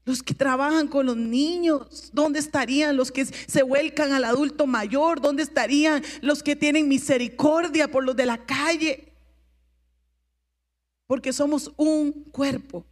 los 0.09 0.23
que 0.23 0.33
trabajan 0.33 0.87
con 0.87 1.05
los 1.05 1.17
niños, 1.17 2.09
¿dónde 2.13 2.39
estarían 2.39 2.97
los 2.97 3.11
que 3.11 3.25
se 3.25 3.61
vuelcan 3.61 4.11
al 4.11 4.23
adulto 4.23 4.65
mayor? 4.65 5.21
¿Dónde 5.21 5.43
estarían 5.43 6.03
los 6.21 6.41
que 6.41 6.55
tienen 6.55 6.87
misericordia 6.87 7.91
por 7.91 8.03
los 8.03 8.15
de 8.15 8.25
la 8.25 8.43
calle? 8.43 9.08
Porque 11.09 11.33
somos 11.33 11.71
un 11.75 12.11
cuerpo, 12.11 12.85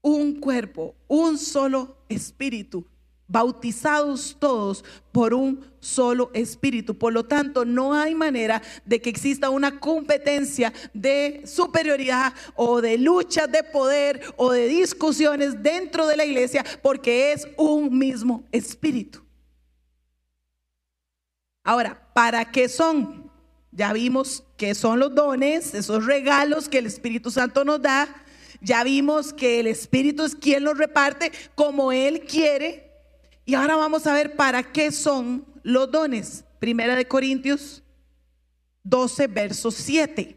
un 0.00 0.40
cuerpo, 0.40 0.96
un 1.06 1.38
solo 1.38 1.98
espíritu, 2.08 2.84
bautizados 3.28 4.36
todos 4.40 4.84
por 5.12 5.32
un 5.32 5.64
solo 5.78 6.32
espíritu. 6.34 6.98
Por 6.98 7.12
lo 7.12 7.24
tanto, 7.24 7.64
no 7.64 7.94
hay 7.94 8.16
manera 8.16 8.60
de 8.84 9.00
que 9.00 9.08
exista 9.08 9.50
una 9.50 9.78
competencia 9.78 10.72
de 10.92 11.42
superioridad 11.46 12.34
o 12.56 12.80
de 12.80 12.98
lucha 12.98 13.46
de 13.46 13.62
poder 13.62 14.20
o 14.36 14.50
de 14.50 14.66
discusiones 14.66 15.62
dentro 15.62 16.08
de 16.08 16.16
la 16.16 16.24
iglesia 16.24 16.64
porque 16.82 17.30
es 17.30 17.46
un 17.56 17.96
mismo 17.96 18.42
espíritu. 18.50 19.20
Ahora, 21.62 22.12
¿para 22.14 22.50
qué 22.50 22.68
son? 22.68 23.21
Ya 23.72 23.92
vimos 23.92 24.44
que 24.56 24.74
son 24.74 25.00
los 25.00 25.14
dones, 25.14 25.74
esos 25.74 26.06
regalos 26.06 26.68
que 26.68 26.78
el 26.78 26.86
Espíritu 26.86 27.30
Santo 27.30 27.64
nos 27.64 27.82
da. 27.82 28.24
Ya 28.60 28.84
vimos 28.84 29.32
que 29.32 29.60
el 29.60 29.66
Espíritu 29.66 30.24
es 30.24 30.36
quien 30.36 30.62
los 30.62 30.78
reparte 30.78 31.32
como 31.54 31.90
Él 31.90 32.20
quiere 32.20 32.92
y 33.44 33.54
ahora 33.54 33.76
vamos 33.76 34.06
a 34.06 34.14
ver 34.14 34.36
para 34.36 34.62
qué 34.62 34.92
son 34.92 35.44
los 35.62 35.90
dones. 35.90 36.44
Primera 36.58 36.94
de 36.94 37.08
Corintios 37.08 37.82
12, 38.84 39.26
verso 39.26 39.70
7. 39.70 40.36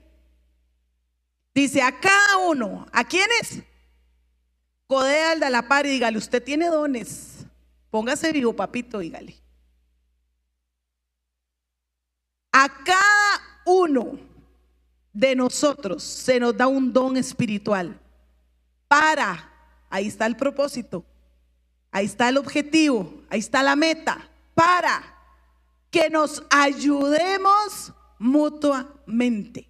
Dice 1.54 1.82
a 1.82 2.00
cada 2.00 2.38
uno, 2.48 2.88
¿a 2.92 3.04
quiénes? 3.04 3.64
Codea 4.88 5.32
al 5.32 5.40
de 5.40 5.50
la 5.50 5.68
par 5.68 5.86
y 5.86 5.90
dígale, 5.90 6.18
usted 6.18 6.44
tiene 6.44 6.68
dones. 6.68 7.46
Póngase 7.90 8.32
vivo, 8.32 8.56
papito, 8.56 9.00
dígale. 9.00 9.45
A 12.58 12.70
cada 12.70 13.42
uno 13.66 14.18
de 15.12 15.36
nosotros 15.36 16.02
se 16.02 16.40
nos 16.40 16.56
da 16.56 16.68
un 16.68 16.94
don 16.94 17.18
espiritual 17.18 18.00
para, 18.88 19.52
ahí 19.90 20.08
está 20.08 20.26
el 20.26 20.38
propósito, 20.38 21.04
Ahí 21.92 22.08
está 22.08 22.28
el 22.28 22.36
objetivo, 22.36 23.22
ahí 23.30 23.40
está 23.40 23.64
la 23.64 23.78
meta, 23.78 24.30
para 24.54 25.02
que 25.90 26.10
nos 26.10 26.44
ayudemos 26.50 27.94
mutuamente. 28.20 29.70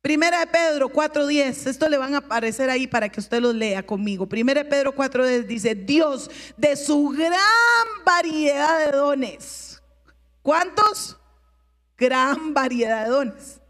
Primera 0.00 0.40
de 0.40 0.46
Pedro 0.46 0.88
4.10, 0.88 1.66
esto 1.68 1.86
le 1.86 1.98
van 1.98 2.14
a 2.14 2.18
aparecer 2.18 2.70
ahí 2.70 2.86
para 2.86 3.10
que 3.10 3.20
usted 3.20 3.42
lo 3.42 3.52
lea 3.52 3.84
conmigo. 3.84 4.26
Primera 4.26 4.62
de 4.62 4.70
Pedro 4.70 4.94
4.10 4.94 5.44
dice, 5.44 5.74
Dios 5.74 6.30
de 6.56 6.74
su 6.76 7.08
gran 7.08 8.04
variedad 8.06 8.86
de 8.86 8.92
dones, 8.92 9.82
¿Cuántos? 10.42 11.19
Gran 12.00 12.54
variedad 12.54 13.04
de 13.04 13.10
dones 13.10 13.60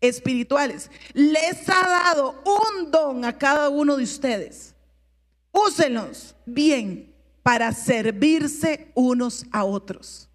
espirituales. 0.00 0.90
Les 1.12 1.68
ha 1.68 1.88
dado 1.88 2.42
un 2.44 2.90
don 2.90 3.24
a 3.24 3.36
cada 3.36 3.68
uno 3.68 3.96
de 3.96 4.04
ustedes. 4.04 4.74
Úsenlos 5.52 6.34
bien 6.44 7.14
para 7.42 7.72
servirse 7.72 8.90
unos 8.94 9.46
a 9.52 9.64
otros. 9.64 10.28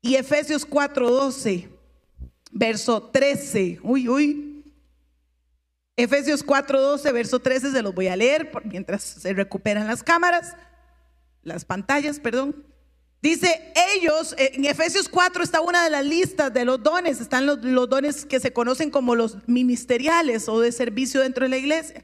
Y 0.00 0.16
Efesios 0.16 0.64
4:12, 0.64 1.68
verso 2.50 3.02
13. 3.02 3.80
Uy, 3.82 4.08
uy. 4.08 4.48
Efesios 5.96 6.44
4:12, 6.44 7.12
verso 7.12 7.38
13, 7.38 7.72
se 7.72 7.82
los 7.82 7.94
voy 7.94 8.08
a 8.08 8.16
leer 8.16 8.50
mientras 8.64 9.02
se 9.02 9.32
recuperan 9.32 9.86
las 9.86 10.02
cámaras, 10.02 10.56
las 11.42 11.64
pantallas, 11.64 12.18
perdón. 12.18 12.71
Dice, 13.22 13.72
ellos, 13.94 14.34
eh, 14.36 14.50
en 14.54 14.64
Efesios 14.64 15.08
4 15.08 15.44
está 15.44 15.60
una 15.60 15.84
de 15.84 15.90
las 15.90 16.04
listas 16.04 16.52
de 16.52 16.64
los 16.64 16.82
dones, 16.82 17.20
están 17.20 17.46
los, 17.46 17.62
los, 17.62 17.88
dones 17.88 18.24
que 18.24 18.40
se 18.40 18.52
conocen 18.52 18.90
como 18.90 19.14
los 19.14 19.36
ministeriales 19.46 20.48
o 20.48 20.58
de 20.58 20.72
servicio 20.72 21.20
dentro 21.20 21.44
de 21.44 21.50
la 21.50 21.56
iglesia. 21.56 22.02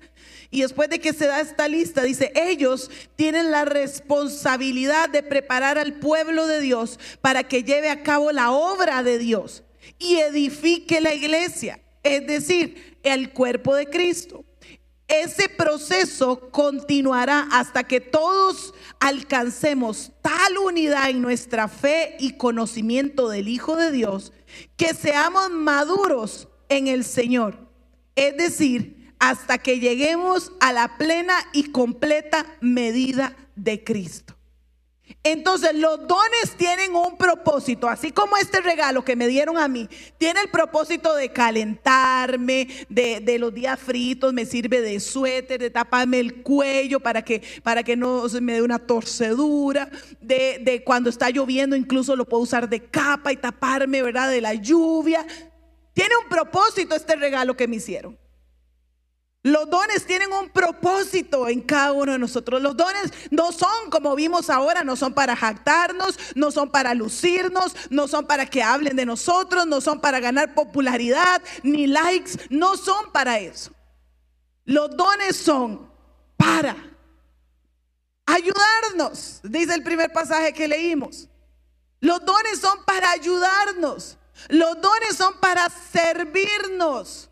Y 0.52 0.62
después 0.62 0.88
de 0.88 1.00
que 1.00 1.12
se 1.12 1.26
da 1.26 1.40
esta 1.40 1.66
lista, 1.66 2.04
dice, 2.04 2.30
ellos 2.37 2.88
tienen 3.16 3.50
la 3.50 3.64
responsabilidad 3.64 5.08
de 5.08 5.25
preparar 5.25 5.76
al 5.76 5.94
pueblo 5.94 6.46
de 6.46 6.60
Dios 6.60 7.00
para 7.20 7.42
que 7.42 7.64
lleve 7.64 7.90
a 7.90 8.04
cabo 8.04 8.30
la 8.30 8.52
obra 8.52 9.02
de 9.02 9.18
Dios 9.18 9.64
y 9.98 10.18
edifique 10.18 11.00
la 11.00 11.14
iglesia, 11.14 11.80
es 12.04 12.28
decir, 12.28 12.96
el 13.02 13.32
cuerpo 13.32 13.75
de 13.75 13.87
Cristo. 13.87 14.44
Ese 15.08 15.48
proceso 15.48 16.50
continuará 16.50 17.48
hasta 17.50 17.84
que 17.84 17.98
todos 17.98 18.74
alcancemos 19.00 20.12
tal 20.20 20.58
unidad 20.58 21.08
en 21.08 21.22
nuestra 21.22 21.66
fe 21.66 22.16
y 22.20 22.32
conocimiento 22.32 23.30
del 23.30 23.48
Hijo 23.48 23.76
de 23.76 23.90
Dios 23.90 24.34
que 24.76 24.92
seamos 24.92 25.50
maduros 25.50 26.48
en 26.68 26.88
el 26.88 27.04
Señor. 27.04 27.58
Es 28.16 28.36
decir, 28.36 29.14
hasta 29.18 29.58
que 29.58 29.80
lleguemos 29.80 30.52
a 30.60 30.72
la 30.74 30.98
plena 30.98 31.34
y 31.52 31.70
completa 31.70 32.44
medida 32.60 33.34
de 33.56 33.82
Cristo. 33.82 34.38
Entonces 35.22 35.74
los 35.74 36.06
dones 36.06 36.56
tienen 36.56 36.94
un 36.94 37.16
propósito, 37.16 37.88
así 37.88 38.12
como 38.12 38.36
este 38.36 38.60
regalo 38.60 39.04
que 39.04 39.16
me 39.16 39.26
dieron 39.26 39.58
a 39.58 39.68
mí, 39.68 39.88
tiene 40.16 40.40
el 40.40 40.48
propósito 40.48 41.14
de 41.14 41.30
calentarme, 41.30 42.68
de, 42.88 43.38
los 43.38 43.52
días 43.52 43.78
fritos, 43.78 44.32
me 44.32 44.46
sirve 44.46 44.80
de 44.80 45.00
suéter, 45.00 45.60
de 45.60 45.70
taparme 45.70 46.20
el 46.20 46.42
cuello 46.42 47.00
para 47.00 47.22
que, 47.22 47.42
para 47.62 47.82
que 47.82 47.96
no 47.96 48.28
se 48.28 48.40
me 48.40 48.54
dé 48.54 48.62
una 48.62 48.78
torcedura, 48.78 49.90
de, 50.20 50.60
de 50.62 50.84
cuando 50.84 51.10
está 51.10 51.30
lloviendo 51.30 51.76
incluso 51.76 52.16
lo 52.16 52.24
puedo 52.24 52.42
usar 52.42 52.68
de 52.68 52.84
capa 52.84 53.32
y 53.32 53.36
taparme, 53.36 54.02
¿verdad? 54.02 54.30
De 54.30 54.40
la 54.40 54.54
lluvia. 54.54 55.26
Tiene 55.94 56.14
un 56.22 56.28
propósito 56.28 56.94
este 56.94 57.16
regalo 57.16 57.56
que 57.56 57.66
me 57.66 57.76
hicieron. 57.76 58.16
Los 59.49 59.71
dones 59.71 60.05
tienen 60.05 60.31
un 60.31 60.50
propósito 60.50 61.49
en 61.49 61.62
cada 61.62 61.93
uno 61.93 62.12
de 62.12 62.19
nosotros. 62.19 62.61
Los 62.61 62.76
dones 62.76 63.12
no 63.31 63.50
son, 63.50 63.88
como 63.90 64.14
vimos 64.14 64.50
ahora, 64.50 64.85
no 64.85 64.95
son 64.95 65.14
para 65.14 65.35
jactarnos, 65.35 66.19
no 66.35 66.50
son 66.50 66.71
para 66.71 66.93
lucirnos, 66.93 67.75
no 67.88 68.09
son 68.09 68.26
para 68.26 68.45
que 68.45 68.62
hablen 68.62 68.95
de 68.95 69.07
nosotros, 69.07 69.67
no 69.67 69.81
son 69.81 70.02
para 70.02 70.21
ganar 70.21 70.55
popularidad 70.55 71.43
ni 71.62 71.87
likes, 71.87 72.33
no 72.50 72.76
son 72.76 73.11
para 73.11 73.38
eso. 73.38 73.73
Los 74.67 74.95
dones 74.95 75.35
son 75.37 75.90
para 76.37 76.76
ayudarnos, 78.26 79.40
dice 79.45 79.73
el 79.73 79.83
primer 79.83 80.12
pasaje 80.12 80.52
que 80.52 80.69
leímlos. 80.69 81.26
Los 82.00 82.23
dones 82.23 82.61
son 82.61 82.85
para 82.85 83.12
ayudarnos. 83.12 84.19
Los 84.50 84.78
dones 84.81 85.17
son 85.17 85.40
para 85.40 85.69
servirnos 85.71 87.28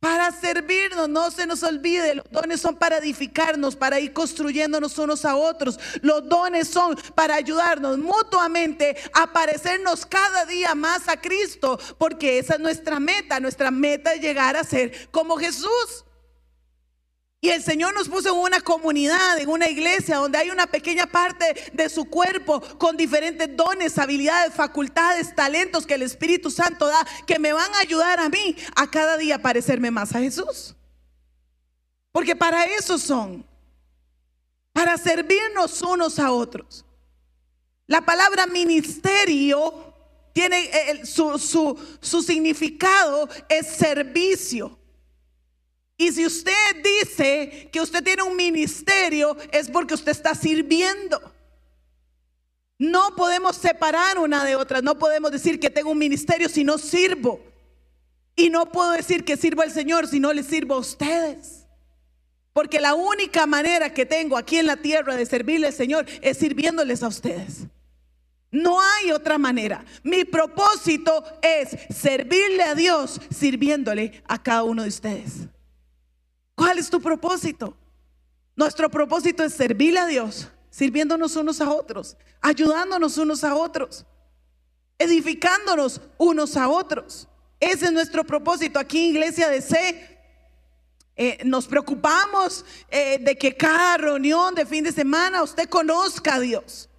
para 0.00 0.32
servirnos. 0.32 1.08
No 1.08 1.30
se 1.30 1.46
nos 1.46 1.62
olvide, 1.62 2.16
los 2.16 2.24
dones 2.30 2.60
son 2.60 2.76
para 2.76 2.98
edificarnos, 2.98 3.76
para 3.76 4.00
ir 4.00 4.12
construyéndonos 4.12 4.98
unos 4.98 5.24
a 5.24 5.36
otros. 5.36 5.78
Los 6.00 6.28
dones 6.28 6.68
son 6.68 6.96
para 7.14 7.36
ayudarnos 7.36 7.98
mutuamente 7.98 8.96
a 9.12 9.32
parecernos 9.32 10.06
cada 10.06 10.46
día 10.46 10.74
más 10.74 11.08
a 11.08 11.20
Cristo, 11.20 11.78
porque 11.98 12.38
esa 12.38 12.54
es 12.54 12.60
nuestra 12.60 12.98
meta. 12.98 13.38
Nuestra 13.38 13.70
meta 13.70 14.14
es 14.14 14.22
llegar 14.22 14.56
a 14.56 14.64
ser 14.64 15.10
como 15.10 15.36
Jesús. 15.36 16.04
Y 17.42 17.48
el 17.48 17.62
Señor 17.62 17.94
nos 17.94 18.08
puso 18.08 18.28
en 18.28 18.38
una 18.38 18.60
comunidad, 18.60 19.38
en 19.38 19.48
una 19.48 19.68
iglesia, 19.70 20.16
donde 20.16 20.36
hay 20.36 20.50
una 20.50 20.66
pequeña 20.66 21.06
parte 21.06 21.70
de 21.72 21.88
su 21.88 22.04
cuerpo 22.04 22.60
con 22.76 22.98
diferentes 22.98 23.56
dones, 23.56 23.96
habilidades, 23.96 24.52
facultades, 24.52 25.34
talentos 25.34 25.86
que 25.86 25.94
el 25.94 26.02
Espíritu 26.02 26.50
Santo 26.50 26.86
da, 26.86 27.06
que 27.26 27.38
me 27.38 27.54
van 27.54 27.74
a 27.74 27.78
ayudar 27.78 28.20
a 28.20 28.28
mí 28.28 28.54
a 28.76 28.90
cada 28.90 29.16
día 29.16 29.40
parecerme 29.40 29.90
más 29.90 30.14
a 30.14 30.18
Jesús. 30.18 30.76
Porque 32.12 32.36
para 32.36 32.64
eso 32.64 32.98
son, 32.98 33.46
para 34.74 34.98
servirnos 34.98 35.80
unos 35.80 36.18
a 36.18 36.32
otros. 36.32 36.84
La 37.86 38.02
palabra 38.02 38.46
ministerio 38.46 39.94
tiene 40.34 40.58
eh, 40.64 41.06
su, 41.06 41.38
su, 41.38 41.78
su 42.02 42.22
significado 42.22 43.30
es 43.48 43.66
servicio. 43.66 44.79
Y 46.00 46.12
si 46.12 46.24
usted 46.24 46.82
dice 46.82 47.68
que 47.70 47.78
usted 47.78 48.02
tiene 48.02 48.22
un 48.22 48.34
ministerio, 48.34 49.36
es 49.52 49.68
porque 49.68 49.92
usted 49.92 50.12
está 50.12 50.34
sirviendo. 50.34 51.20
No 52.78 53.14
podemos 53.14 53.56
separar 53.56 54.18
una 54.18 54.42
de 54.46 54.56
otra. 54.56 54.80
No 54.80 54.98
podemos 54.98 55.30
decir 55.30 55.60
que 55.60 55.68
tengo 55.68 55.90
un 55.90 55.98
ministerio 55.98 56.48
si 56.48 56.64
no 56.64 56.78
sirvo. 56.78 57.38
Y 58.34 58.48
no 58.48 58.72
puedo 58.72 58.92
decir 58.92 59.26
que 59.26 59.36
sirvo 59.36 59.60
al 59.60 59.72
Señor 59.72 60.08
si 60.08 60.20
no 60.20 60.32
le 60.32 60.42
sirvo 60.42 60.76
a 60.76 60.78
ustedes. 60.78 61.66
Porque 62.54 62.80
la 62.80 62.94
única 62.94 63.44
manera 63.44 63.92
que 63.92 64.06
tengo 64.06 64.38
aquí 64.38 64.56
en 64.56 64.68
la 64.68 64.78
tierra 64.78 65.16
de 65.16 65.26
servirle 65.26 65.66
al 65.66 65.74
Señor 65.74 66.06
es 66.22 66.38
sirviéndoles 66.38 67.02
a 67.02 67.08
ustedes. 67.08 67.66
No 68.50 68.80
hay 68.80 69.12
otra 69.12 69.36
manera. 69.36 69.84
Mi 70.02 70.24
propósito 70.24 71.22
es 71.42 71.76
servirle 71.94 72.62
a 72.62 72.74
Dios 72.74 73.20
sirviéndole 73.28 74.22
a 74.26 74.42
cada 74.42 74.62
uno 74.62 74.84
de 74.84 74.88
ustedes. 74.88 75.50
¿Cuál 76.60 76.78
es 76.78 76.90
tu 76.90 77.00
propósito? 77.00 77.74
Nuestro 78.54 78.90
propósito 78.90 79.42
es 79.42 79.54
servirle 79.54 79.98
a 79.98 80.04
Dios, 80.04 80.48
sirviéndonos 80.68 81.34
unos 81.36 81.58
a 81.62 81.72
otros, 81.72 82.18
ayudándonos 82.42 83.16
unos 83.16 83.44
a 83.44 83.54
otros, 83.54 84.04
edificándonos 84.98 86.02
unos 86.18 86.58
a 86.58 86.68
otros. 86.68 87.26
Ese 87.58 87.86
es 87.86 87.92
nuestro 87.92 88.24
propósito 88.24 88.78
aquí 88.78 88.98
en 88.98 89.10
Iglesia 89.12 89.48
de 89.48 89.62
C. 89.62 90.18
Eh, 91.16 91.38
nos 91.46 91.66
preocupamos 91.66 92.66
eh, 92.90 93.16
de 93.18 93.38
que 93.38 93.56
cada 93.56 93.96
reunión 93.96 94.54
de 94.54 94.66
fin 94.66 94.84
de 94.84 94.92
semana 94.92 95.42
usted 95.42 95.66
conozca 95.66 96.34
a 96.34 96.40
Dios. 96.40 96.89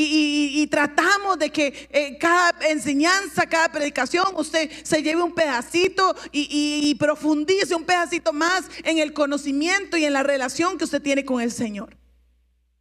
Y, 0.00 0.66
tratamos 0.68 1.38
de 1.38 1.50
que 1.50 1.88
eh, 1.90 2.16
cada 2.18 2.54
enseñanza, 2.68 3.46
cada 3.46 3.68
predicación, 3.68 4.26
usted 4.36 4.70
se 4.84 5.02
lleve 5.02 5.22
un 5.22 5.34
pedacito 5.34 6.14
y, 6.30 6.94
profundice 6.98 7.74
un 7.74 7.84
pedacito 7.84 8.32
más 8.32 8.64
en 8.84 8.98
el 8.98 9.12
conocimiento 9.12 9.96
y 9.96 10.04
en 10.04 10.12
la 10.12 10.22
relación 10.22 10.78
que 10.78 10.84
usted 10.84 11.02
tiene 11.02 11.24
con 11.24 11.40
el 11.40 11.50
Señor. 11.50 11.96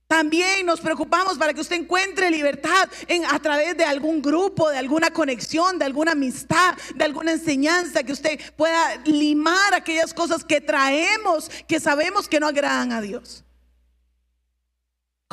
También 0.07 0.65
nos 0.65 0.79
preocupamos 0.79 1.37
para 1.37 1.53
que 1.53 1.61
usted 1.61 1.75
encuentre 1.75 2.31
libertad 2.31 2.87
en, 3.07 3.25
a 3.25 3.39
través 3.39 3.75
de 3.75 3.83
algún 3.83 4.21
grupo, 4.21 4.69
de 4.69 4.77
alguna 4.77 5.09
conexión, 5.09 5.77
de 5.79 5.85
alguna 5.85 6.13
amistad, 6.13 6.75
de 6.95 7.03
alguna 7.03 7.33
enseñanza, 7.33 8.03
que 8.03 8.13
usted 8.13 8.39
pueda 8.55 8.95
limar 9.05 9.73
aquellas 9.73 10.13
cosas 10.13 10.43
que 10.43 10.61
traemos, 10.61 11.49
que 11.67 11.79
sabemos 11.79 12.27
que 12.27 12.39
no 12.39 12.47
agradan 12.47 12.93
a 12.93 13.01
Dios. 13.01 13.43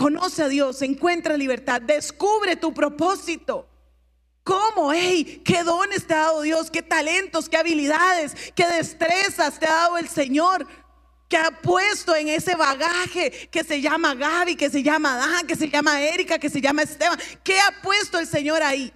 Conoce 0.05 0.43
a 0.43 0.49
Dios, 0.49 0.83
encuentra 0.83 1.35
libertad, 1.35 1.81
descubre 1.81 2.57
tu 2.57 2.75
propósito. 2.75 3.67
¿Cómo? 4.43 4.93
Hey, 4.93 5.41
¿Qué 5.43 5.65
dones 5.65 6.07
te 6.07 6.13
ha 6.13 6.19
dado 6.19 6.43
Dios? 6.43 6.71
¿Qué 6.71 6.83
talentos? 6.83 7.49
¿Qué 7.49 7.57
habilidades? 7.57 8.35
¿Qué 8.55 8.67
destrezas 8.67 9.59
te 9.59 9.67
ha 9.67 9.73
dado 9.73 9.97
el 9.97 10.11
Señor? 10.11 10.67
Que 11.27 11.39
ha 11.39 11.51
puesto 11.63 12.15
en 12.15 12.29
ese 12.29 12.55
bagaje 12.55 13.49
que 13.51 13.65
se 13.65 13.81
llama 13.81 14.15
Gaby, 14.15 14.57
que 14.57 14.69
se 14.69 14.83
llama 14.83 15.17
Dan, 15.17 15.47
que 15.47 15.57
se 15.57 15.71
llama 15.71 15.99
Erika, 16.03 16.39
que 16.39 16.51
se 16.51 16.61
llama 16.61 16.83
Esteban. 16.83 17.19
¿Qué 17.43 17.59
ha 17.59 17.81
puesto 17.81 18.19
el 18.19 18.27
Señor 18.27 18.63
ahí? 18.63 18.93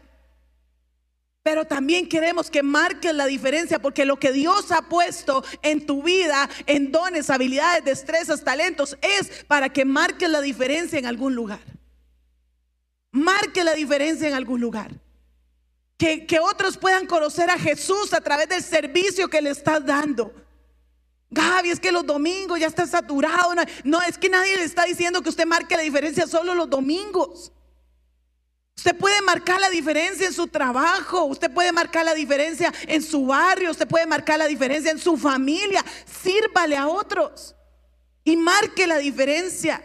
Pero 1.49 1.65
también 1.65 2.07
queremos 2.07 2.51
que 2.51 2.63
marques 2.63 3.15
la 3.15 3.25
diferencia 3.25 3.79
porque 3.79 4.05
lo 4.05 4.19
que 4.19 4.33
Dios 4.33 4.71
ha 4.71 4.83
puesto 4.83 5.43
en 5.63 5.87
tu 5.87 6.03
vida, 6.03 6.47
en 6.67 6.93
dones, 6.93 7.31
habilidades, 7.31 7.83
destrezas, 7.87 8.45
talentos, 8.45 8.99
es 9.01 9.47
para 9.47 9.71
que 9.71 9.87
marques 9.87 10.29
la 10.29 10.43
diferencia 10.43 10.99
en 10.99 11.07
algún 11.07 11.35
lugar. 11.35 11.63
Marque 13.13 13.65
la 13.65 13.73
diferencia 13.73 14.29
en 14.29 14.35
algún 14.35 14.61
lugar. 14.61 14.91
Que, 15.97 16.27
que 16.27 16.39
otros 16.39 16.77
puedan 16.77 17.07
conocer 17.07 17.49
a 17.49 17.59
Jesús 17.59 18.13
a 18.13 18.21
través 18.21 18.51
del 18.51 18.63
servicio 18.63 19.31
que 19.31 19.41
le 19.41 19.49
estás 19.49 19.87
dando. 19.87 20.35
Gaby, 21.31 21.71
es 21.71 21.81
que 21.81 21.93
los 21.93 22.05
domingos 22.05 22.61
ya 22.61 22.67
está 22.67 22.87
saturado. 22.87 23.55
No, 23.55 23.63
no, 23.85 24.03
es 24.03 24.19
que 24.19 24.29
nadie 24.29 24.55
le 24.55 24.65
está 24.65 24.85
diciendo 24.85 25.23
que 25.23 25.31
usted 25.31 25.47
marque 25.47 25.79
la 25.79 25.83
diferencia 25.83 26.27
solo 26.27 26.55
los 26.55 26.69
domingos. 26.69 27.53
Usted 28.79 28.97
puede 28.97 29.21
marcar 29.23 29.61
la 29.61 29.71
diferencia 29.71 30.25
en 30.25 30.33
su 30.33 30.47
trabajo, 30.47 31.25
usted 31.25 31.51
puede 31.51 31.73
marcar 31.73 32.05
la 32.05 32.15
diferencia 32.15 32.73
en 32.87 33.03
su 33.03 33.27
barrio, 33.27 33.73
usted 33.73 33.89
puede 33.89 34.07
marcar 34.07 34.39
la 34.39 34.47
diferencia 34.47 34.93
en 34.93 35.01
su 35.01 35.17
familia. 35.17 35.85
Sírvale 36.23 36.77
a 36.77 36.87
otros 36.87 37.57
y 38.23 38.37
marque 38.37 38.87
la 38.87 38.99
diferencia. 38.99 39.83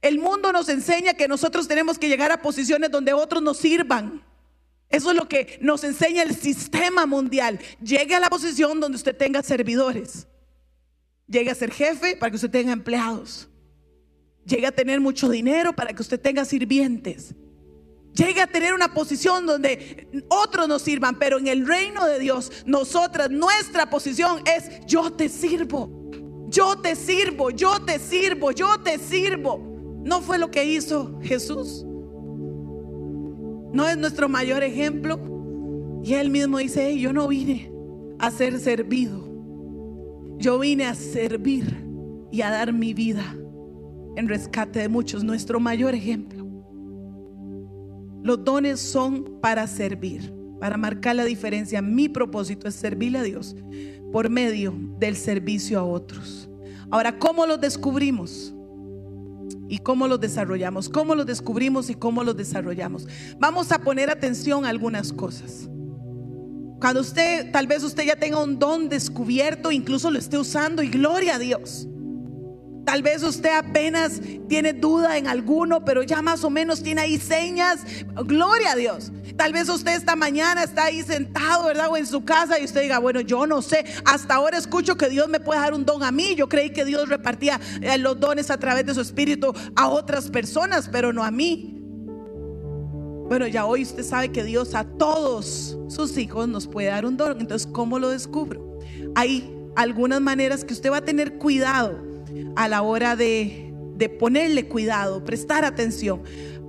El 0.00 0.20
mundo 0.20 0.52
nos 0.52 0.68
enseña 0.68 1.14
que 1.14 1.26
nosotros 1.26 1.66
tenemos 1.66 1.98
que 1.98 2.08
llegar 2.08 2.30
a 2.30 2.40
posiciones 2.40 2.92
donde 2.92 3.12
otros 3.12 3.42
nos 3.42 3.56
sirvan. 3.56 4.24
Eso 4.88 5.10
es 5.10 5.16
lo 5.16 5.26
que 5.26 5.58
nos 5.60 5.82
enseña 5.82 6.22
el 6.22 6.36
sistema 6.36 7.06
mundial. 7.06 7.58
Llegue 7.82 8.14
a 8.14 8.20
la 8.20 8.30
posición 8.30 8.78
donde 8.78 8.94
usted 8.94 9.16
tenga 9.16 9.42
servidores. 9.42 10.28
Llegue 11.26 11.50
a 11.50 11.54
ser 11.56 11.72
jefe 11.72 12.14
para 12.14 12.30
que 12.30 12.36
usted 12.36 12.50
tenga 12.50 12.72
empleados. 12.72 13.48
Llegue 14.44 14.68
a 14.68 14.72
tener 14.72 15.00
mucho 15.00 15.28
dinero 15.28 15.74
para 15.74 15.92
que 15.92 16.00
usted 16.00 16.20
tenga 16.20 16.44
sirvientes. 16.44 17.34
Llegue 18.14 18.40
a 18.40 18.46
tener 18.46 18.74
una 18.74 18.92
posición 18.92 19.46
donde 19.46 20.08
otros 20.28 20.68
nos 20.68 20.82
sirvan, 20.82 21.18
pero 21.18 21.38
en 21.38 21.46
el 21.46 21.66
reino 21.66 22.06
de 22.06 22.18
Dios, 22.18 22.50
nosotras, 22.66 23.30
nuestra 23.30 23.88
posición 23.88 24.42
es 24.46 24.84
yo 24.86 25.12
te 25.12 25.28
sirvo, 25.28 26.10
yo 26.48 26.76
te 26.76 26.96
sirvo, 26.96 27.50
yo 27.50 27.80
te 27.82 27.98
sirvo, 27.98 28.50
yo 28.50 28.80
te 28.80 28.98
sirvo. 28.98 29.70
¿No 30.04 30.20
fue 30.22 30.38
lo 30.38 30.50
que 30.50 30.64
hizo 30.64 31.18
Jesús? 31.22 31.84
¿No 33.72 33.88
es 33.88 33.96
nuestro 33.96 34.28
mayor 34.28 34.64
ejemplo? 34.64 35.20
Y 36.02 36.14
él 36.14 36.30
mismo 36.30 36.58
dice, 36.58 36.98
yo 36.98 37.12
no 37.12 37.28
vine 37.28 37.70
a 38.18 38.30
ser 38.30 38.58
servido, 38.58 39.24
yo 40.38 40.58
vine 40.58 40.86
a 40.86 40.94
servir 40.94 41.86
y 42.32 42.42
a 42.42 42.50
dar 42.50 42.72
mi 42.72 42.94
vida 42.94 43.36
en 44.16 44.28
rescate 44.28 44.80
de 44.80 44.88
muchos, 44.88 45.22
nuestro 45.22 45.60
mayor 45.60 45.94
ejemplo. 45.94 46.39
Los 48.22 48.44
dones 48.44 48.80
son 48.80 49.40
para 49.40 49.66
servir, 49.66 50.32
para 50.60 50.76
marcar 50.76 51.16
la 51.16 51.24
diferencia. 51.24 51.80
Mi 51.82 52.08
propósito 52.08 52.68
es 52.68 52.74
servirle 52.74 53.18
a 53.18 53.22
Dios 53.22 53.56
por 54.12 54.28
medio 54.28 54.74
del 54.98 55.16
servicio 55.16 55.78
a 55.78 55.84
otros. 55.84 56.48
Ahora, 56.90 57.18
¿cómo 57.18 57.46
los 57.46 57.60
descubrimos? 57.60 58.54
¿Y 59.68 59.78
cómo 59.78 60.08
los 60.08 60.20
desarrollamos? 60.20 60.88
¿Cómo 60.88 61.14
los 61.14 61.26
descubrimos 61.26 61.90
y 61.90 61.94
cómo 61.94 62.24
los 62.24 62.36
desarrollamos? 62.36 63.06
Vamos 63.38 63.70
a 63.70 63.78
poner 63.78 64.10
atención 64.10 64.64
a 64.64 64.68
algunas 64.68 65.12
cosas. 65.12 65.70
Cuando 66.80 67.02
usted, 67.02 67.52
tal 67.52 67.66
vez 67.66 67.84
usted 67.84 68.04
ya 68.04 68.16
tenga 68.16 68.42
un 68.42 68.58
don 68.58 68.88
descubierto, 68.88 69.70
incluso 69.70 70.10
lo 70.10 70.18
esté 70.18 70.38
usando 70.38 70.82
y 70.82 70.88
gloria 70.88 71.36
a 71.36 71.38
Dios. 71.38 71.86
Tal 72.90 73.02
vez 73.02 73.22
usted 73.22 73.50
apenas 73.56 74.20
tiene 74.48 74.72
duda 74.72 75.16
en 75.16 75.28
alguno, 75.28 75.84
pero 75.84 76.02
ya 76.02 76.22
más 76.22 76.42
o 76.42 76.50
menos 76.50 76.82
tiene 76.82 77.02
ahí 77.02 77.20
señas. 77.20 77.82
Gloria 78.24 78.72
a 78.72 78.74
Dios. 78.74 79.12
Tal 79.36 79.52
vez 79.52 79.68
usted 79.68 79.94
esta 79.94 80.16
mañana 80.16 80.64
está 80.64 80.86
ahí 80.86 81.04
sentado, 81.04 81.66
¿verdad? 81.66 81.86
O 81.88 81.96
en 81.96 82.04
su 82.04 82.24
casa 82.24 82.58
y 82.58 82.64
usted 82.64 82.82
diga, 82.82 82.98
bueno, 82.98 83.20
yo 83.20 83.46
no 83.46 83.62
sé. 83.62 83.84
Hasta 84.04 84.34
ahora 84.34 84.58
escucho 84.58 84.96
que 84.96 85.08
Dios 85.08 85.28
me 85.28 85.38
puede 85.38 85.60
dar 85.60 85.72
un 85.72 85.86
don 85.86 86.02
a 86.02 86.10
mí. 86.10 86.34
Yo 86.34 86.48
creí 86.48 86.70
que 86.70 86.84
Dios 86.84 87.08
repartía 87.08 87.60
eh, 87.80 87.96
los 87.96 88.18
dones 88.18 88.50
a 88.50 88.58
través 88.58 88.84
de 88.86 88.94
su 88.94 89.02
espíritu 89.02 89.54
a 89.76 89.86
otras 89.86 90.28
personas, 90.28 90.88
pero 90.90 91.12
no 91.12 91.22
a 91.22 91.30
mí. 91.30 91.80
Bueno, 93.28 93.46
ya 93.46 93.66
hoy 93.66 93.82
usted 93.82 94.02
sabe 94.02 94.32
que 94.32 94.42
Dios 94.42 94.74
a 94.74 94.82
todos 94.82 95.78
sus 95.86 96.18
hijos 96.18 96.48
nos 96.48 96.66
puede 96.66 96.88
dar 96.88 97.06
un 97.06 97.16
don. 97.16 97.40
Entonces, 97.40 97.68
¿cómo 97.70 98.00
lo 98.00 98.08
descubro? 98.08 98.80
Hay 99.14 99.48
algunas 99.76 100.20
maneras 100.20 100.64
que 100.64 100.74
usted 100.74 100.90
va 100.90 100.96
a 100.96 101.04
tener 101.04 101.38
cuidado 101.38 102.09
a 102.56 102.68
la 102.68 102.82
hora 102.82 103.16
de, 103.16 103.72
de 103.94 104.08
ponerle 104.08 104.68
cuidado, 104.68 105.24
prestar 105.24 105.64
atención. 105.64 106.22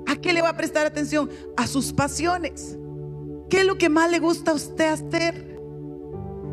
¿A 0.08 0.16
qué 0.16 0.34
le 0.34 0.42
va 0.42 0.50
a 0.50 0.58
prestar 0.58 0.86
atención? 0.86 1.30
A 1.58 1.68
sus 1.68 1.94
pasiones. 1.94 2.78
¿Qué 3.50 3.62
es 3.62 3.66
lo 3.66 3.78
que 3.78 3.90
más 3.90 4.10
le 4.10 4.20
gusta 4.20 4.52
a 4.52 4.54
usted 4.56 4.86
hacer? 4.86 5.60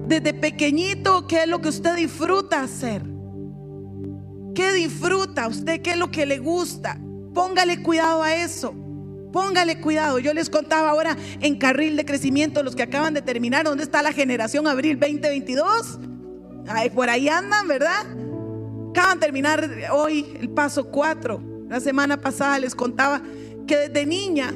Desde 0.07 0.35
pequeñito, 0.35 1.27
¿qué 1.27 1.43
es 1.43 1.49
lo 1.49 1.61
que 1.61 1.69
usted 1.69 1.97
disfruta 1.97 2.63
hacer? 2.63 3.03
¿Qué 4.55 4.73
disfruta 4.73 5.47
usted? 5.47 5.83
¿Qué 5.83 5.91
es 5.91 5.97
lo 5.97 6.11
que 6.11 6.27
le 6.27 6.39
gusta? 6.39 6.99
Póngale 7.35 7.83
cuidado 7.83 8.23
a 8.23 8.35
eso. 8.35 8.75
Póngale 9.33 9.81
cuidado. 9.81 10.19
Yo 10.19 10.35
les 10.35 10.51
contaba 10.51 10.91
ahora 10.91 11.17
en 11.41 11.59
carril 11.59 11.97
de 11.97 12.05
crecimiento, 12.05 12.63
los 12.63 12.75
que 12.75 12.83
acaban 12.83 13.15
de 13.15 13.23
terminar, 13.23 13.65
¿dónde 13.65 13.85
está 13.85 14.03
la 14.03 14.13
generación 14.13 14.67
abril 14.67 14.99
2022? 14.99 15.99
Ay, 16.67 16.91
por 16.91 17.09
ahí 17.09 17.29
andan, 17.29 17.69
¿verdad? 17.69 18.07
Acaban 18.99 19.21
de 19.21 19.27
terminar 19.27 19.71
hoy 19.93 20.27
el 20.41 20.49
paso 20.49 20.89
4. 20.89 21.67
La 21.69 21.79
semana 21.79 22.21
pasada 22.21 22.59
les 22.59 22.75
contaba 22.75 23.23
que 23.65 23.77
desde 23.77 24.05
niña, 24.05 24.53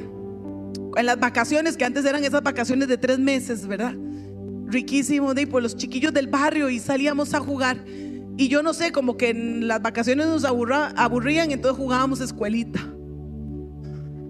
en 0.97 1.07
las 1.07 1.21
vacaciones, 1.21 1.77
que 1.77 1.85
antes 1.85 2.05
eran 2.05 2.25
esas 2.25 2.43
vacaciones 2.43 2.89
de 2.89 2.99
tres 2.99 3.21
meses, 3.21 3.69
¿verdad? 3.69 3.95
Riquísimo, 4.67 5.33
de 5.33 5.47
por 5.47 5.63
los 5.63 5.77
chiquillos 5.77 6.13
del 6.13 6.27
barrio 6.27 6.71
y 6.71 6.81
salíamos 6.81 7.35
a 7.35 7.39
jugar. 7.39 7.85
Y 8.37 8.49
yo 8.49 8.65
no 8.65 8.75
sé, 8.75 8.91
como 8.91 9.17
que 9.17 9.31
en 9.31 9.69
las 9.69 9.81
vacaciones 9.81 10.27
nos 10.27 10.45
aburrían, 10.45 11.53
entonces 11.53 11.79
jugábamos 11.79 12.21
escuelita. 12.21 12.81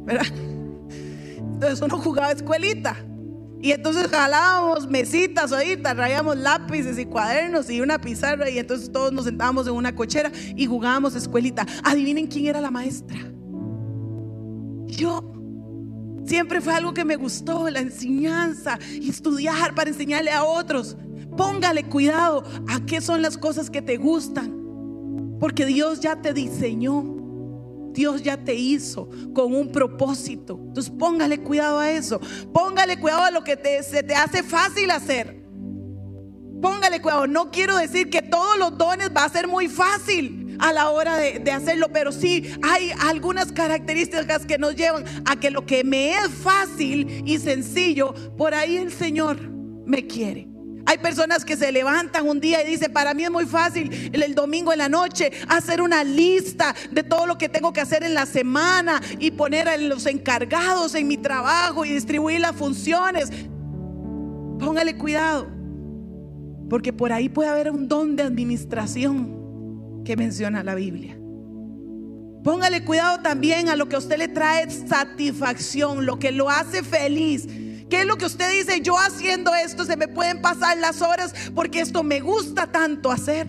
¿Verdad? 0.04 0.26
Entonces 1.38 1.80
uno 1.80 1.96
jugaba 1.96 2.32
escuelita. 2.32 2.96
Y 3.62 3.70
entonces 3.70 4.08
jalábamos 4.08 4.88
mesitas 4.88 5.52
ahí, 5.52 5.76
traíamos 5.76 6.36
lápices 6.36 6.98
y 6.98 7.06
cuadernos 7.06 7.70
y 7.70 7.80
una 7.80 8.00
pizarra 8.00 8.50
y 8.50 8.58
entonces 8.58 8.90
todos 8.90 9.12
nos 9.12 9.24
sentábamos 9.24 9.68
en 9.68 9.74
una 9.74 9.94
cochera 9.94 10.32
y 10.56 10.66
jugábamos 10.66 11.14
escuelita. 11.14 11.64
Adivinen 11.84 12.26
quién 12.26 12.46
era 12.46 12.60
la 12.60 12.72
maestra. 12.72 13.18
Yo. 14.86 15.28
Siempre 16.24 16.60
fue 16.60 16.72
algo 16.72 16.94
que 16.94 17.04
me 17.04 17.16
gustó, 17.16 17.68
la 17.68 17.80
enseñanza 17.80 18.78
estudiar 19.00 19.74
para 19.74 19.90
enseñarle 19.90 20.30
a 20.30 20.44
otros. 20.44 20.96
Póngale 21.36 21.84
cuidado 21.84 22.44
a 22.68 22.84
qué 22.86 23.00
son 23.00 23.22
las 23.22 23.36
cosas 23.38 23.70
que 23.70 23.82
te 23.82 23.96
gustan. 23.96 25.36
Porque 25.40 25.66
Dios 25.66 26.00
ya 26.00 26.20
te 26.20 26.32
diseñó. 26.32 27.21
Dios 27.92 28.22
ya 28.22 28.36
te 28.36 28.54
hizo 28.54 29.08
con 29.34 29.54
un 29.54 29.70
propósito. 29.70 30.58
Entonces 30.68 30.92
póngale 30.98 31.40
cuidado 31.40 31.78
a 31.78 31.90
eso. 31.90 32.20
Póngale 32.52 32.98
cuidado 32.98 33.24
a 33.24 33.30
lo 33.30 33.44
que 33.44 33.56
se 33.82 34.02
te 34.02 34.14
hace 34.14 34.42
fácil 34.42 34.90
hacer. 34.90 35.42
Póngale 36.60 37.00
cuidado. 37.00 37.26
No 37.26 37.50
quiero 37.50 37.76
decir 37.76 38.10
que 38.10 38.22
todos 38.22 38.58
los 38.58 38.78
dones 38.78 39.10
va 39.14 39.24
a 39.24 39.28
ser 39.28 39.48
muy 39.48 39.68
fácil 39.68 40.56
a 40.60 40.72
la 40.72 40.90
hora 40.90 41.16
de, 41.16 41.40
de 41.40 41.50
hacerlo, 41.50 41.88
pero 41.92 42.12
sí 42.12 42.52
hay 42.62 42.92
algunas 43.00 43.50
características 43.50 44.46
que 44.46 44.58
nos 44.58 44.76
llevan 44.76 45.04
a 45.24 45.40
que 45.40 45.50
lo 45.50 45.66
que 45.66 45.82
me 45.82 46.12
es 46.12 46.28
fácil 46.28 47.22
y 47.26 47.38
sencillo, 47.38 48.14
por 48.36 48.54
ahí 48.54 48.76
el 48.76 48.92
Señor 48.92 49.40
me 49.86 50.06
quiere. 50.06 50.51
Hay 50.92 50.98
personas 50.98 51.42
que 51.46 51.56
se 51.56 51.72
levantan 51.72 52.28
un 52.28 52.38
día 52.38 52.62
y 52.62 52.70
dicen, 52.70 52.92
para 52.92 53.14
mí 53.14 53.24
es 53.24 53.30
muy 53.30 53.46
fácil 53.46 54.10
el, 54.12 54.34
domingo 54.34 54.74
en 54.74 54.78
la 54.78 54.90
noche 54.90 55.32
hacer 55.48 55.80
una 55.80 56.04
lista 56.04 56.74
de 56.90 57.02
todo 57.02 57.24
lo 57.24 57.38
que 57.38 57.48
tengo 57.48 57.72
que 57.72 57.80
hacer 57.80 58.04
en 58.04 58.12
la 58.12 58.26
semana 58.26 59.00
y 59.18 59.30
poner 59.30 59.70
a 59.70 59.78
los 59.78 60.04
encargados 60.04 60.94
en 60.94 61.08
mi 61.08 61.16
trabajo 61.16 61.86
y 61.86 61.94
distribuir 61.94 62.40
las 62.40 62.54
funciones. 62.54 63.30
Póngale 64.60 64.98
cuidado, 64.98 65.48
porque 66.68 66.92
por 66.92 67.10
ahí 67.10 67.30
puede 67.30 67.48
haber 67.48 67.70
un 67.70 67.88
don 67.88 68.14
de 68.14 68.24
administración 68.24 70.02
que 70.04 70.14
menciona 70.14 70.62
la 70.62 70.74
Biblia. 70.74 71.16
Póngale 72.44 72.84
cuidado 72.84 73.22
también 73.22 73.70
a 73.70 73.76
lo 73.76 73.88
que 73.88 73.96
a 73.96 73.98
usted 73.98 74.18
le 74.18 74.28
trae 74.28 74.68
satisfacción, 74.68 76.04
lo 76.04 76.18
que 76.18 76.32
lo 76.32 76.50
hace 76.50 76.82
feliz. 76.82 77.46
¿Qué 77.92 78.00
es 78.00 78.06
lo 78.06 78.16
que 78.16 78.24
usted 78.24 78.50
dice? 78.50 78.80
Yo 78.80 78.96
haciendo 78.96 79.54
esto 79.54 79.84
se 79.84 79.98
me 79.98 80.08
pueden 80.08 80.40
pasar 80.40 80.78
las 80.78 81.02
horas 81.02 81.34
porque 81.54 81.80
esto 81.80 82.02
me 82.02 82.20
gusta 82.20 82.72
tanto 82.72 83.10
hacer. 83.10 83.46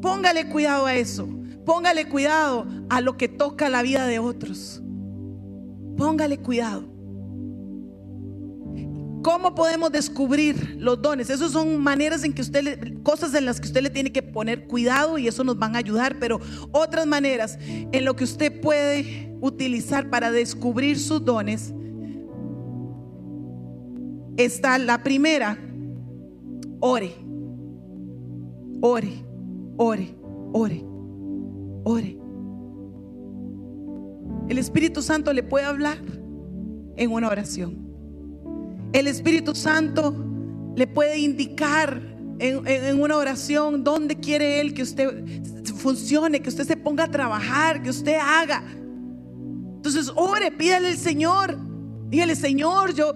Póngale 0.00 0.48
cuidado 0.48 0.86
a 0.86 0.94
eso. 0.94 1.28
Póngale 1.66 2.08
cuidado 2.08 2.68
a 2.88 3.00
lo 3.00 3.16
que 3.16 3.26
toca 3.26 3.68
la 3.68 3.82
vida 3.82 4.06
de 4.06 4.20
otros. 4.20 4.80
Póngale 5.96 6.38
cuidado. 6.38 6.84
¿Cómo 9.24 9.52
podemos 9.56 9.90
descubrir 9.90 10.76
los 10.78 11.02
dones? 11.02 11.28
Esas 11.28 11.50
son 11.50 11.76
maneras 11.82 12.22
en 12.22 12.32
que 12.32 12.42
usted, 12.42 13.02
cosas 13.02 13.34
en 13.34 13.46
las 13.46 13.60
que 13.60 13.66
usted 13.66 13.82
le 13.82 13.90
tiene 13.90 14.12
que 14.12 14.22
poner 14.22 14.68
cuidado 14.68 15.18
y 15.18 15.26
eso 15.26 15.42
nos 15.42 15.58
van 15.58 15.74
a 15.74 15.80
ayudar, 15.80 16.20
pero 16.20 16.38
otras 16.70 17.04
maneras 17.04 17.58
en 17.60 18.04
lo 18.04 18.14
que 18.14 18.22
usted 18.22 18.60
puede 18.60 19.36
utilizar 19.40 20.08
para 20.08 20.30
descubrir 20.30 21.00
sus 21.00 21.24
dones 21.24 21.74
está 24.44 24.78
la 24.78 25.02
primera, 25.02 25.58
ore, 26.80 27.14
ore, 28.80 29.24
ore, 29.76 30.14
ore, 30.52 30.84
ore. 31.84 32.18
El 34.48 34.58
Espíritu 34.58 35.02
Santo 35.02 35.32
le 35.32 35.42
puede 35.42 35.64
hablar 35.64 35.98
en 36.96 37.12
una 37.12 37.28
oración. 37.28 37.78
El 38.92 39.06
Espíritu 39.06 39.54
Santo 39.54 40.14
le 40.74 40.86
puede 40.86 41.18
indicar 41.18 42.00
en, 42.38 42.66
en, 42.66 43.00
una 43.00 43.16
oración 43.16 43.84
dónde 43.84 44.16
quiere 44.16 44.60
Él 44.60 44.74
que 44.74 44.82
usted 44.82 45.24
funcione, 45.76 46.40
que 46.40 46.48
usted 46.48 46.66
se 46.66 46.76
ponga 46.76 47.04
a 47.04 47.10
trabajar, 47.10 47.82
que 47.82 47.90
usted 47.90 48.16
haga. 48.20 48.62
Entonces 49.76 50.12
ore, 50.14 50.50
pídale 50.50 50.88
al 50.88 50.96
Señor. 50.96 51.56
Dígale, 52.08 52.34
Señor, 52.34 52.92
yo, 52.92 53.14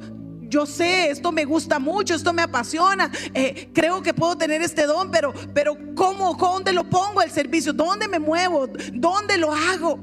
yo 0.54 0.66
sé, 0.66 1.10
esto 1.10 1.32
me 1.32 1.44
gusta 1.44 1.80
mucho, 1.80 2.14
esto 2.14 2.32
me 2.32 2.42
apasiona, 2.42 3.10
eh, 3.34 3.70
creo 3.74 4.00
que 4.02 4.14
puedo 4.14 4.38
tener 4.38 4.62
este 4.62 4.86
don, 4.86 5.10
pero, 5.10 5.34
pero 5.52 5.76
¿cómo, 5.96 6.34
dónde 6.34 6.72
lo 6.72 6.84
pongo 6.84 7.22
el 7.22 7.30
servicio? 7.32 7.72
¿Dónde 7.72 8.06
me 8.06 8.20
muevo? 8.20 8.68
¿Dónde 8.92 9.36
lo 9.36 9.52
hago? 9.52 9.98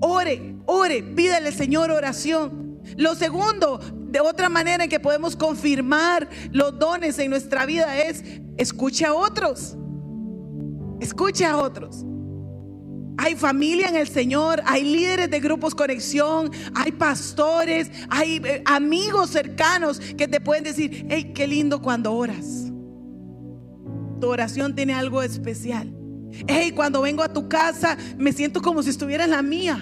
Ore, 0.00 0.54
ore, 0.66 1.02
pídale 1.02 1.50
Señor 1.50 1.90
oración. 1.90 2.78
Lo 2.96 3.16
segundo, 3.16 3.80
de 3.92 4.20
otra 4.20 4.48
manera 4.48 4.84
en 4.84 4.90
que 4.90 5.00
podemos 5.00 5.34
confirmar 5.34 6.28
los 6.52 6.78
dones 6.78 7.18
en 7.18 7.30
nuestra 7.30 7.66
vida 7.66 7.98
es 7.98 8.22
escuche 8.56 9.04
a 9.04 9.14
otros. 9.14 9.76
Escuche 11.00 11.44
a 11.44 11.56
otros. 11.56 12.04
Hay 13.16 13.36
familia 13.36 13.88
en 13.88 13.96
el 13.96 14.08
Señor, 14.08 14.62
hay 14.66 14.82
líderes 14.82 15.30
de 15.30 15.40
grupos 15.40 15.74
conexión, 15.74 16.50
hay 16.74 16.92
pastores, 16.92 17.90
hay 18.10 18.40
eh, 18.44 18.62
amigos 18.66 19.30
cercanos 19.30 20.00
que 20.00 20.26
te 20.26 20.40
pueden 20.40 20.64
decir, 20.64 21.06
hey, 21.08 21.32
qué 21.34 21.46
lindo 21.46 21.80
cuando 21.80 22.12
oras. 22.12 22.72
Tu 24.20 24.26
oración 24.26 24.74
tiene 24.74 24.94
algo 24.94 25.22
especial. 25.22 25.94
Hey, 26.48 26.72
cuando 26.72 27.02
vengo 27.02 27.22
a 27.22 27.32
tu 27.32 27.48
casa 27.48 27.96
me 28.18 28.32
siento 28.32 28.60
como 28.60 28.82
si 28.82 28.90
estuviera 28.90 29.24
en 29.24 29.30
la 29.30 29.42
mía. 29.42 29.78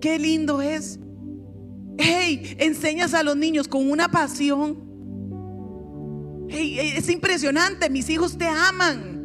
Qué 0.00 0.18
lindo 0.18 0.60
es. 0.60 1.00
Hey, 1.96 2.54
enseñas 2.58 3.14
a 3.14 3.22
los 3.22 3.36
niños 3.36 3.66
con 3.66 3.90
una 3.90 4.08
pasión. 4.08 4.84
Hey, 6.48 6.92
es 6.96 7.08
impresionante, 7.08 7.88
mis 7.88 8.10
hijos 8.10 8.36
te 8.36 8.46
aman. 8.46 9.15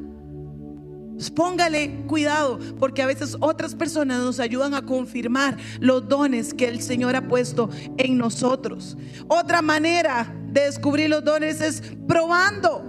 Pues 1.21 1.29
póngale 1.29 2.03
cuidado, 2.07 2.57
porque 2.79 3.03
a 3.03 3.05
veces 3.05 3.37
otras 3.41 3.75
personas 3.75 4.23
nos 4.23 4.39
ayudan 4.39 4.73
a 4.73 4.83
confirmar 4.83 5.55
los 5.79 6.09
dones 6.09 6.51
que 6.51 6.67
el 6.67 6.81
Señor 6.81 7.15
ha 7.15 7.27
puesto 7.27 7.69
en 7.99 8.17
nosotros. 8.17 8.97
Otra 9.27 9.61
manera 9.61 10.35
de 10.47 10.61
descubrir 10.61 11.11
los 11.11 11.23
dones 11.23 11.61
es 11.61 11.83
probando. 12.07 12.83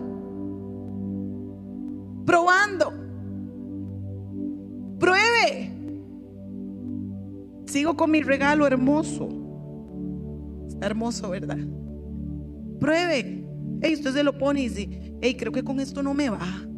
Probando. 2.25 2.95
Pruebe. 4.99 5.71
Sigo 7.67 7.95
con 7.99 8.11
mi 8.11 8.23
regalo 8.23 8.67
hermoso. 8.67 9.29
Está 10.69 10.87
hermoso, 10.87 11.29
¿verdad? 11.29 11.59
Pruebe. 12.81 13.47
Hey, 13.83 13.93
usted 13.93 14.15
se 14.15 14.25
lo 14.25 14.39
pone 14.39 14.63
y 14.63 14.69
dice, 14.71 15.17
hey, 15.21 15.37
creo 15.39 15.53
que 15.53 15.63
con 15.63 15.81
esto 15.81 16.03
no 16.03 16.15
me 16.15 16.31
va. 16.31 16.72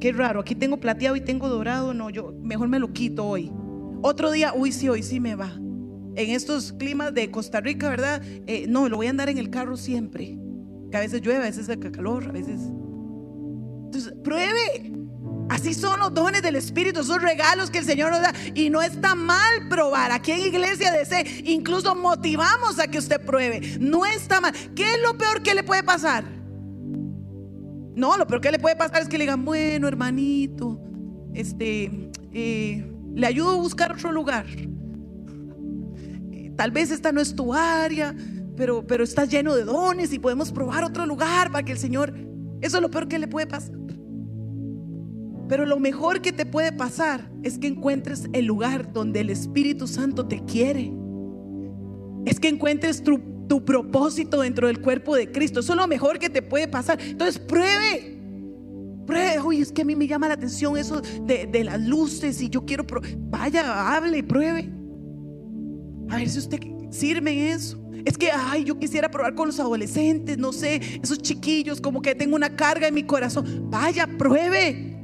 Qué 0.00 0.12
raro, 0.12 0.40
aquí 0.40 0.54
tengo 0.54 0.78
plateado 0.78 1.16
y 1.16 1.20
tengo 1.20 1.48
dorado, 1.48 1.92
no, 1.92 2.08
yo 2.10 2.32
mejor 2.40 2.68
me 2.68 2.78
lo 2.78 2.92
quito 2.92 3.26
hoy. 3.26 3.52
Otro 4.00 4.30
día, 4.30 4.52
uy, 4.54 4.70
sí, 4.70 4.88
hoy 4.88 5.02
sí 5.02 5.18
me 5.18 5.34
va. 5.34 5.52
En 6.14 6.30
estos 6.30 6.72
climas 6.72 7.12
de 7.14 7.30
Costa 7.30 7.60
Rica, 7.60 7.88
¿verdad? 7.88 8.22
Eh, 8.46 8.66
no, 8.68 8.88
lo 8.88 8.96
voy 8.96 9.08
a 9.08 9.10
andar 9.10 9.28
en 9.28 9.38
el 9.38 9.50
carro 9.50 9.76
siempre. 9.76 10.38
Que 10.90 10.96
a 10.96 11.00
veces 11.00 11.20
llueve, 11.20 11.40
a 11.40 11.46
veces 11.46 11.68
hace 11.68 11.78
calor, 11.90 12.24
a 12.28 12.32
veces. 12.32 12.60
Entonces, 13.86 14.14
pruebe. 14.22 14.92
Así 15.48 15.74
son 15.74 15.98
los 15.98 16.12
dones 16.14 16.42
del 16.42 16.56
Espíritu, 16.56 17.02
son 17.02 17.20
regalos 17.20 17.70
que 17.70 17.78
el 17.78 17.84
Señor 17.84 18.12
nos 18.12 18.20
da. 18.20 18.32
Y 18.54 18.70
no 18.70 18.82
está 18.82 19.14
mal 19.14 19.68
probar. 19.68 20.12
Aquí 20.12 20.30
en 20.30 20.40
Iglesia 20.40 20.92
de 20.92 21.04
C, 21.06 21.42
incluso 21.44 21.94
motivamos 21.94 22.78
a 22.78 22.86
que 22.86 22.98
usted 22.98 23.20
pruebe. 23.24 23.78
No 23.80 24.06
está 24.06 24.40
mal. 24.40 24.52
¿Qué 24.76 24.84
es 24.84 25.02
lo 25.02 25.18
peor 25.18 25.42
que 25.42 25.54
le 25.54 25.64
puede 25.64 25.82
pasar? 25.82 26.37
No, 27.98 28.16
lo 28.16 28.28
peor 28.28 28.40
que 28.40 28.52
le 28.52 28.60
puede 28.60 28.76
pasar 28.76 29.02
es 29.02 29.08
que 29.08 29.18
le 29.18 29.24
digan, 29.24 29.44
bueno, 29.44 29.88
hermanito, 29.88 30.80
este, 31.34 32.10
eh, 32.32 32.88
le 33.12 33.26
ayudo 33.26 33.50
a 33.50 33.56
buscar 33.56 33.90
otro 33.90 34.12
lugar. 34.12 34.46
Eh, 36.30 36.52
tal 36.56 36.70
vez 36.70 36.92
esta 36.92 37.10
no 37.10 37.20
es 37.20 37.34
tu 37.34 37.52
área, 37.52 38.14
pero, 38.56 38.86
pero 38.86 39.02
está 39.02 39.24
lleno 39.24 39.56
de 39.56 39.64
dones 39.64 40.12
y 40.12 40.20
podemos 40.20 40.52
probar 40.52 40.84
otro 40.84 41.06
lugar 41.06 41.50
para 41.50 41.64
que 41.64 41.72
el 41.72 41.78
Señor, 41.78 42.14
eso 42.60 42.76
es 42.76 42.82
lo 42.82 42.88
peor 42.88 43.08
que 43.08 43.18
le 43.18 43.26
puede 43.26 43.48
pasar. 43.48 43.76
Pero 45.48 45.66
lo 45.66 45.80
mejor 45.80 46.20
que 46.20 46.30
te 46.30 46.46
puede 46.46 46.70
pasar 46.70 47.28
es 47.42 47.58
que 47.58 47.66
encuentres 47.66 48.28
el 48.32 48.44
lugar 48.44 48.92
donde 48.92 49.18
el 49.18 49.30
Espíritu 49.30 49.88
Santo 49.88 50.28
te 50.28 50.44
quiere. 50.44 50.92
Es 52.26 52.38
que 52.38 52.46
encuentres 52.46 53.02
tu 53.02 53.27
tu 53.48 53.64
propósito 53.64 54.42
dentro 54.42 54.66
del 54.66 54.80
cuerpo 54.80 55.16
de 55.16 55.32
Cristo. 55.32 55.60
Eso 55.60 55.72
es 55.72 55.78
lo 55.78 55.88
mejor 55.88 56.18
que 56.18 56.30
te 56.30 56.42
puede 56.42 56.68
pasar. 56.68 57.00
Entonces 57.00 57.38
pruebe. 57.38 58.16
Pruebe, 59.06 59.40
uy, 59.40 59.62
es 59.62 59.72
que 59.72 59.82
a 59.82 59.84
mí 59.84 59.96
me 59.96 60.06
llama 60.06 60.28
la 60.28 60.34
atención 60.34 60.76
eso 60.76 61.00
de, 61.00 61.64
las 61.64 61.80
luces 61.80 62.42
y 62.42 62.50
yo 62.50 62.66
quiero, 62.66 62.84
vaya, 63.30 63.96
hable, 63.96 64.22
pruebe. 64.22 64.70
A 66.10 66.16
ver 66.16 66.28
si 66.28 66.38
usted 66.38 66.58
sirve 66.90 67.32
en 67.32 67.38
eso. 67.54 67.82
Es 68.04 68.16
que, 68.16 68.30
ay, 68.30 68.64
yo 68.64 68.78
quisiera 68.78 69.10
probar 69.10 69.34
con 69.34 69.48
los 69.48 69.58
adolescentes, 69.58 70.38
no 70.38 70.52
sé, 70.52 70.80
esos 71.02 71.18
chiquillos, 71.18 71.80
como 71.80 72.00
que 72.00 72.14
tengo 72.14 72.36
una 72.36 72.54
carga 72.54 72.88
en 72.88 72.94
mi 72.94 73.02
corazón. 73.02 73.70
Vaya, 73.70 74.06
pruebe. 74.06 74.96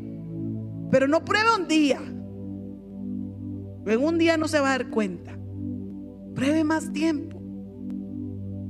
Pero 0.91 1.09
no 1.09 1.25
pruebe 1.25 1.49
un 1.59 1.67
día. 1.67 2.01
En 3.87 4.03
un 4.03 4.19
día 4.19 4.37
no 4.37 4.49
se 4.49 4.61
va 4.61 4.69
a 4.69 4.79
dar 4.79 4.91
cuenta. 4.91 5.37
Pruebe 6.35 6.63
más 6.65 6.93
tiempo. 6.93 7.34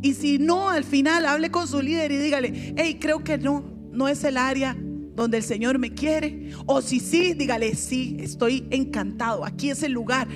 Y 0.05 0.13
si 0.13 0.39
no, 0.39 0.69
al 0.69 0.85
final 0.85 1.25
hable 1.25 1.51
con 1.51 1.67
su 1.67 1.81
líder 1.81 2.13
y 2.13 2.19
dígale, 2.19 2.75
hey, 2.77 2.99
creo 3.01 3.25
que 3.25 3.39
no, 3.39 3.65
no 3.91 4.07
es 4.07 4.23
el 4.23 4.37
área 4.37 4.77
donde 5.17 5.39
el 5.39 5.43
Señor 5.43 5.79
me 5.79 5.95
quiere. 5.95 6.51
O 6.67 6.83
si 6.83 7.01
sí, 7.01 7.33
dígale, 7.33 7.75
sí, 7.75 8.19
estoy 8.21 8.69
encantado, 8.71 9.47
aquí 9.47 9.71
es 9.71 9.83
el 9.83 9.93
lugar. 9.93 10.29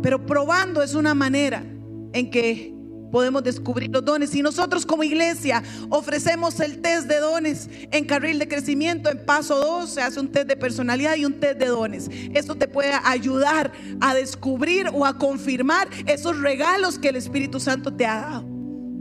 Pero 0.00 0.24
probando 0.26 0.80
es 0.80 0.94
una 0.94 1.12
manera 1.12 1.66
en 2.12 2.30
que 2.30 2.72
podemos 3.10 3.42
descubrir 3.42 3.90
los 3.90 4.04
dones. 4.04 4.34
Y 4.34 4.42
nosotros 4.42 4.86
como 4.86 5.02
iglesia 5.02 5.62
ofrecemos 5.88 6.60
el 6.60 6.80
test 6.80 7.08
de 7.08 7.18
dones 7.18 7.68
en 7.90 8.04
carril 8.04 8.38
de 8.38 8.48
crecimiento. 8.48 9.10
En 9.10 9.24
paso 9.24 9.56
2 9.56 9.90
se 9.90 10.02
hace 10.02 10.20
un 10.20 10.28
test 10.28 10.48
de 10.48 10.56
personalidad 10.56 11.16
y 11.16 11.24
un 11.24 11.34
test 11.34 11.58
de 11.58 11.66
dones. 11.66 12.10
Esto 12.34 12.54
te 12.54 12.68
puede 12.68 12.92
ayudar 13.04 13.72
a 14.00 14.14
descubrir 14.14 14.88
o 14.92 15.04
a 15.04 15.18
confirmar 15.18 15.88
esos 16.06 16.40
regalos 16.40 16.98
que 16.98 17.08
el 17.08 17.16
Espíritu 17.16 17.60
Santo 17.60 17.92
te 17.92 18.06
ha 18.06 18.20
dado. 18.20 18.56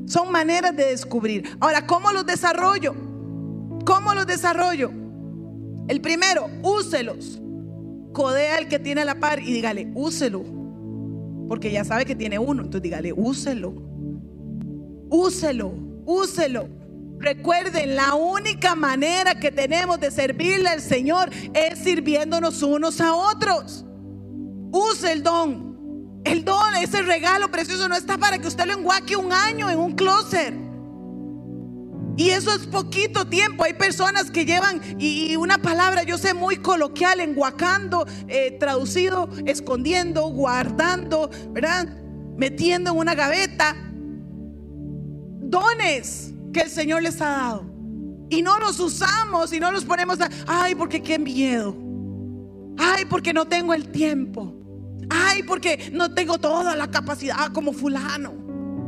Son 0.07 0.31
maneras 0.31 0.75
de 0.75 0.85
descubrir. 0.85 1.57
Ahora, 1.59 1.87
¿cómo 1.87 2.11
los 2.11 2.25
desarrollo? 2.25 2.93
¿Cómo 3.85 4.13
los 4.13 4.27
desarrollo? 4.27 4.91
El 5.87 6.01
primero, 6.01 6.47
úselos. 6.63 7.41
Codea 8.13 8.57
al 8.57 8.67
que 8.67 8.79
tiene 8.79 9.01
a 9.01 9.05
la 9.05 9.19
par 9.19 9.39
y 9.41 9.51
dígale, 9.51 9.91
úselo. 9.93 10.43
Porque 11.47 11.71
ya 11.71 11.83
sabe 11.83 12.05
que 12.05 12.15
tiene 12.15 12.39
uno. 12.39 12.63
Entonces 12.63 12.81
dígale, 12.81 13.13
úselo. 13.13 13.73
Úselo, 15.09 15.73
úselo. 16.05 16.69
Recuerden, 17.19 17.95
la 17.95 18.13
única 18.13 18.75
manera 18.75 19.39
que 19.39 19.51
tenemos 19.51 19.99
de 19.99 20.11
servirle 20.11 20.69
al 20.69 20.81
Señor 20.81 21.29
es 21.53 21.79
sirviéndonos 21.79 22.61
unos 22.61 22.99
a 22.99 23.13
otros. 23.13 23.85
Use 24.71 25.11
el 25.11 25.23
don. 25.23 26.21
El 26.25 26.43
don, 26.43 26.75
ese 26.75 27.01
regalo 27.03 27.49
precioso 27.51 27.87
no 27.87 27.95
está 27.95 28.17
para 28.17 28.39
que 28.39 28.47
usted 28.47 28.65
lo 28.65 28.73
enguaque 28.73 29.15
un 29.15 29.31
año 29.31 29.69
en 29.69 29.79
un 29.79 29.93
closet. 29.93 30.53
Y 32.17 32.29
eso 32.29 32.53
es 32.53 32.65
poquito 32.65 33.27
tiempo. 33.27 33.63
Hay 33.63 33.73
personas 33.73 34.31
que 34.31 34.45
llevan, 34.45 34.81
y 34.97 35.35
una 35.35 35.57
palabra, 35.59 36.03
yo 36.03 36.17
sé, 36.17 36.33
muy 36.33 36.57
coloquial, 36.57 37.19
enguacando, 37.19 38.05
eh, 38.27 38.57
traducido, 38.59 39.29
escondiendo, 39.45 40.27
guardando, 40.29 41.29
¿verdad? 41.51 41.87
Metiendo 42.37 42.91
en 42.91 42.97
una 42.97 43.15
gaveta 43.15 43.75
dones 45.49 46.33
que 46.53 46.61
el 46.61 46.69
Señor 46.69 47.03
les 47.03 47.21
ha 47.21 47.29
dado. 47.29 47.75
Y 48.29 48.41
no 48.41 48.57
los 48.59 48.79
usamos 48.79 49.53
y 49.53 49.59
no 49.59 49.71
los 49.71 49.85
ponemos 49.85 50.19
a, 50.19 50.29
ay, 50.47 50.75
porque 50.75 51.01
qué 51.01 51.19
miedo. 51.19 51.75
Ay, 52.77 53.05
porque 53.05 53.33
no 53.33 53.45
tengo 53.45 53.73
el 53.73 53.89
tiempo. 53.89 54.53
Ay, 55.09 55.43
porque 55.43 55.91
no 55.93 56.13
tengo 56.13 56.37
toda 56.39 56.75
la 56.75 56.89
capacidad 56.89 57.51
como 57.53 57.71
fulano. 57.71 58.33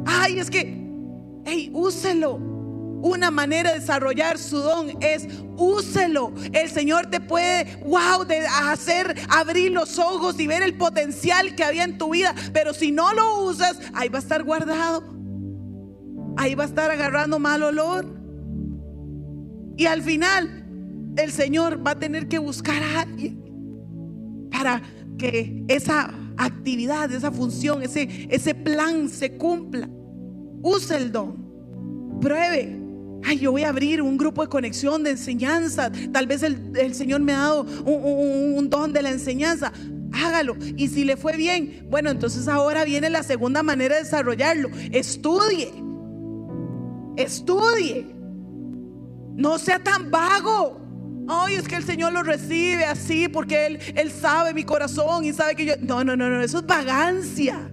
Ay, 0.05 0.39
es 0.39 0.49
que, 0.49 0.87
hey, 1.45 1.69
úselo. 1.73 2.39
Una 2.99 3.29
manera 3.29 3.73
de 3.73 3.79
desarrollar 3.79 4.39
su 4.39 4.57
don 4.57 4.97
es 5.01 5.27
úselo. 5.55 6.33
El 6.51 6.69
Señor 6.69 7.11
te 7.11 7.21
puede, 7.21 7.77
wow, 7.85 8.25
de 8.25 8.47
hacer 8.47 9.15
abrir 9.29 9.71
los 9.71 9.99
ojos 9.99 10.39
y 10.39 10.47
ver 10.47 10.63
el 10.63 10.75
potencial 10.75 11.53
que 11.53 11.63
había 11.63 11.83
en 11.83 11.99
tu 11.99 12.09
vida. 12.09 12.33
Pero 12.53 12.73
si 12.73 12.91
no 12.91 13.13
lo 13.13 13.43
usas, 13.43 13.79
ahí 13.93 14.09
va 14.09 14.17
a 14.17 14.21
estar 14.21 14.43
guardado 14.43 15.16
ahí 16.37 16.55
va 16.55 16.63
a 16.63 16.67
estar 16.67 16.89
agarrando 16.89 17.39
mal 17.39 17.63
olor. 17.63 18.05
Y 19.75 19.85
al 19.85 20.01
final, 20.01 20.65
el 21.17 21.31
Señor 21.31 21.85
va 21.85 21.91
a 21.91 21.99
tener 21.99 22.27
que 22.27 22.39
buscar 22.39 22.81
a 22.81 23.01
alguien 23.01 23.43
para 24.51 24.81
que 25.17 25.63
esa 25.67 26.13
actividad, 26.37 27.11
esa 27.11 27.31
función, 27.31 27.81
ese, 27.83 28.27
ese 28.29 28.55
plan 28.55 29.09
se 29.09 29.37
cumpla. 29.37 29.89
Use 30.61 30.95
el 30.95 31.11
don. 31.11 32.19
Pruebe. 32.21 32.81
Ay, 33.23 33.39
yo 33.39 33.51
voy 33.51 33.63
a 33.63 33.69
abrir 33.69 34.01
un 34.01 34.17
grupo 34.17 34.43
de 34.43 34.47
conexión, 34.47 35.03
de 35.03 35.11
enseñanza. 35.11 35.91
Tal 36.11 36.27
vez 36.27 36.43
el, 36.43 36.93
Señor 36.93 37.21
me 37.21 37.33
ha 37.33 37.39
dado 37.39 37.63
un 37.83 38.69
don 38.69 38.93
de 38.93 39.01
la 39.01 39.09
enseñanza. 39.09 39.73
hágalo. 40.13 40.55
Y 40.75 40.87
si 40.87 41.03
le 41.03 41.17
fue 41.17 41.35
bien, 41.35 41.87
bueno, 41.89 42.09
entonces 42.09 42.47
ahora 42.47 42.85
viene 42.85 43.09
la 43.09 43.23
segunda 43.23 43.63
manera 43.63 43.95
de 43.95 44.03
desarrollarlo. 44.03 44.69
Estudie. 44.91 45.86
Estudie. 47.17 48.15
No 49.35 49.59
sea 49.59 49.79
tan 49.79 50.09
vago. 50.09 50.81
Ay, 51.27 51.55
es 51.55 51.67
que 51.67 51.75
el 51.75 51.83
Señor 51.83 52.13
lo 52.13 52.23
recibe 52.23 52.85
así 52.85 53.27
porque 53.27 53.65
Él, 53.65 53.79
Él 53.95 54.11
sabe 54.11 54.53
mi 54.53 54.63
corazón 54.63 55.25
y 55.25 55.33
sabe 55.33 55.55
que 55.55 55.65
yo... 55.65 55.73
No, 55.81 56.03
no, 56.03 56.15
no, 56.15 56.29
no, 56.29 56.41
eso 56.41 56.59
es 56.59 56.65
vagancia. 56.65 57.69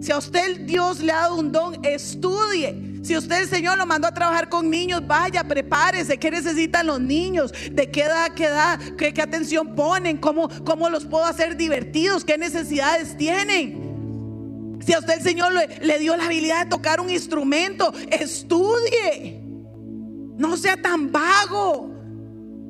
Si 0.00 0.12
a 0.12 0.18
usted 0.18 0.60
Dios 0.60 1.00
le 1.00 1.10
ha 1.12 1.22
dado 1.22 1.36
un 1.36 1.50
don, 1.50 1.84
estudie. 1.84 3.00
Si 3.02 3.16
usted 3.16 3.42
el 3.42 3.48
Señor 3.48 3.78
lo 3.78 3.86
mandó 3.86 4.06
a 4.06 4.12
trabajar 4.12 4.48
con 4.48 4.68
niños, 4.68 5.06
vaya, 5.06 5.42
prepárese. 5.44 6.18
¿Qué 6.18 6.30
necesitan 6.30 6.86
los 6.86 7.00
niños? 7.00 7.52
¿De 7.72 7.90
qué 7.90 8.02
edad, 8.02 8.32
qué 8.34 8.44
edad? 8.44 8.78
¿Qué, 8.96 9.14
qué 9.14 9.22
atención 9.22 9.74
ponen? 9.74 10.18
¿Cómo, 10.18 10.48
¿Cómo 10.64 10.90
los 10.90 11.06
puedo 11.06 11.24
hacer 11.24 11.56
divertidos? 11.56 12.24
¿Qué 12.24 12.36
necesidades 12.36 13.16
tienen? 13.16 13.87
Si 14.84 14.92
a 14.92 14.98
usted 14.98 15.14
el 15.14 15.22
Señor 15.22 15.52
le, 15.52 15.98
dio 15.98 16.16
la 16.16 16.26
habilidad 16.26 16.64
de 16.64 16.70
tocar 16.70 17.00
un 17.00 17.10
instrumento, 17.10 17.92
estudie. 18.10 19.40
No 20.36 20.56
sea 20.56 20.80
tan 20.80 21.10
vago. 21.10 21.90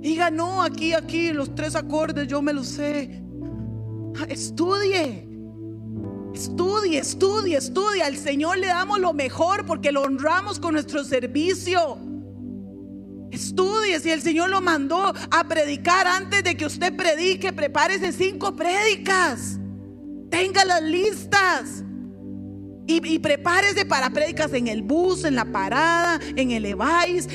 Diga, 0.00 0.30
no, 0.30 0.62
aquí, 0.62 0.94
aquí, 0.94 1.32
los 1.32 1.54
tres 1.54 1.74
acordes, 1.74 2.26
yo 2.26 2.40
me 2.40 2.52
los 2.52 2.68
sé. 2.68 3.22
Estudie. 4.28 5.28
Estudie, 6.34 6.98
estudie, 6.98 7.56
estudie. 7.56 8.02
Al 8.02 8.16
Señor 8.16 8.58
le 8.58 8.68
damos 8.68 9.00
lo 9.00 9.12
mejor 9.12 9.66
porque 9.66 9.92
lo 9.92 10.02
honramos 10.02 10.58
con 10.58 10.74
nuestro 10.74 11.04
servicio. 11.04 11.98
Estudie, 13.30 14.00
si 14.00 14.10
el 14.10 14.22
Señor 14.22 14.48
lo 14.48 14.60
mandó 14.60 15.12
a 15.30 15.44
predicar 15.48 16.06
antes 16.06 16.42
de 16.44 16.56
que 16.56 16.64
usted 16.64 16.96
predique, 16.96 17.52
prepárese 17.52 18.12
cinco 18.12 18.56
prédicas. 18.56 19.58
Tenga 20.30 20.64
las 20.64 20.82
listas. 20.82 21.84
Y, 22.90 23.18
prepárese 23.18 23.84
para 23.84 24.08
prédicas 24.08 24.54
en 24.54 24.66
el 24.66 24.80
bus, 24.80 25.24
en 25.24 25.34
la 25.34 25.44
parada, 25.44 26.18
en 26.36 26.52
el 26.52 26.64
Evais. 26.64 27.28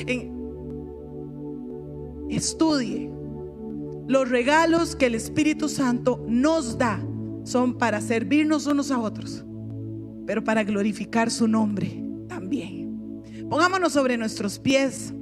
Estudie. 2.28 3.08
Los 4.08 4.28
regalos 4.28 4.96
que 4.96 5.06
el 5.06 5.14
Espíritu 5.14 5.68
Santo 5.68 6.24
nos 6.28 6.76
da 6.76 7.00
son 7.44 7.78
para 7.78 8.00
servirnos 8.00 8.66
unos 8.66 8.90
a 8.90 8.98
otros, 8.98 9.44
pero 10.26 10.42
para 10.42 10.64
glorificar 10.64 11.30
su 11.30 11.46
nombre 11.46 12.02
también. 12.28 13.22
Pongámonos 13.48 13.92
sobre 13.92 14.18
nuestros 14.18 14.58
pies 14.58 15.14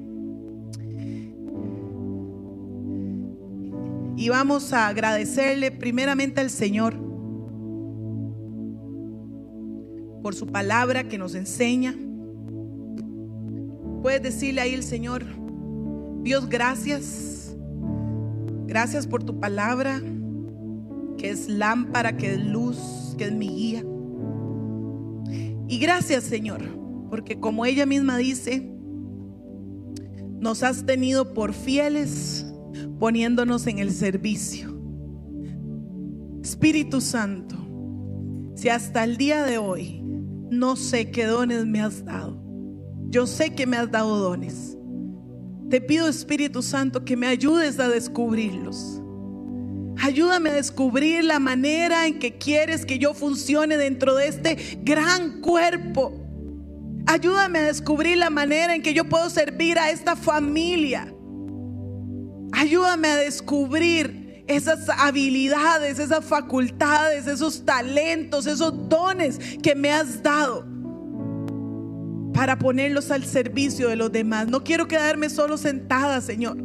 y 4.17 4.29
vamos 4.31 4.73
a 4.73 4.89
agradecerle 4.89 5.71
primeramente 5.73 6.41
al 6.41 6.49
Señor 6.49 7.12
por 10.23 10.35
su 10.35 10.47
palabra 10.47 11.05
que 11.05 11.19
nos 11.19 11.35
enseña. 11.35 11.97
Puedes 14.03 14.23
decirle 14.23 14.61
ahí 14.61 14.75
el 14.75 14.83
Señor, 14.83 15.25
Dios, 16.23 16.49
gracias. 16.49 17.57
Gracias 18.67 19.07
por 19.07 19.23
tu 19.23 19.39
palabra 19.39 20.01
que 21.19 21.31
es 21.31 21.49
lámpara, 21.49 22.17
que 22.17 22.35
es 22.35 22.45
luz, 22.45 23.15
que 23.19 23.25
es 23.25 23.33
mi 23.33 23.49
guía. 23.49 23.85
Y 25.69 25.79
gracias 25.79 26.25
Señor, 26.25 26.63
porque 27.11 27.39
como 27.39 27.67
ella 27.67 27.87
misma 27.87 28.17
dice, 28.17 28.73
nos 30.41 30.63
has 30.63 30.85
tenido 30.85 31.35
por 31.35 31.53
fieles 31.53 32.47
poniéndonos 32.99 33.67
en 33.67 33.79
el 33.79 33.93
servicio. 33.93 34.73
Espíritu 36.43 37.01
Santo, 37.01 37.57
si 38.55 38.69
hasta 38.69 39.05
el 39.05 39.17
día 39.17 39.45
de 39.45 39.59
hoy 39.59 40.02
no 40.53 40.77
sé 40.77 41.11
qué 41.11 41.25
dones 41.25 41.67
me 41.67 41.81
has 41.81 42.05
dado, 42.05 42.41
yo 43.09 43.27
sé 43.27 43.55
que 43.55 43.67
me 43.67 43.77
has 43.77 43.91
dado 43.91 44.17
dones. 44.19 44.77
Te 45.71 45.81
pido 45.81 46.07
Espíritu 46.07 46.63
Santo 46.63 47.05
que 47.05 47.17
me 47.17 47.27
ayudes 47.27 47.81
a 47.81 47.89
descubrirlos 47.89 49.03
Ayúdame 50.03 50.51
a 50.51 50.55
descubrir 50.55 51.23
la 51.23 51.39
manera 51.39 52.07
en 52.09 52.19
que 52.19 52.37
quieres 52.37 52.85
que 52.85 52.99
yo 52.99 53.15
funcione 53.15 53.77
dentro 53.77 54.17
de 54.17 54.27
este 54.27 54.81
gran 54.83 55.41
cuerpo. 55.41 56.13
Ayúdame 57.07 57.61
a 57.61 57.65
descubrir 57.65 58.17
la 58.17 58.29
manera 58.29 58.75
en 58.75 58.83
que 58.83 58.95
yo 58.95 59.05
puedo 59.05 59.31
servir 59.31 59.79
a 59.79 59.91
esta 59.91 60.17
familia. 60.17 61.15
Ayúdame 62.53 63.09
a 63.09 63.17
descubrir 63.17 64.22
esas 64.53 64.89
habilidades, 64.89 65.99
esas 65.99 66.25
facultades, 66.25 67.27
esos 67.27 67.65
talentos, 67.65 68.47
esos 68.47 68.89
dones 68.89 69.39
que 69.63 69.75
me 69.75 69.93
has 69.93 70.23
dado 70.23 70.65
para 72.33 72.59
ponerlos 72.59 73.11
al 73.11 73.25
servicio 73.25 73.89
de 73.89 73.97
los 73.97 74.11
demás. 74.11 74.49
No 74.49 74.65
quiero 74.65 74.89
quedarme 74.89 75.29
solo 75.29 75.57
sentada, 75.59 76.21
Señor. 76.21 76.57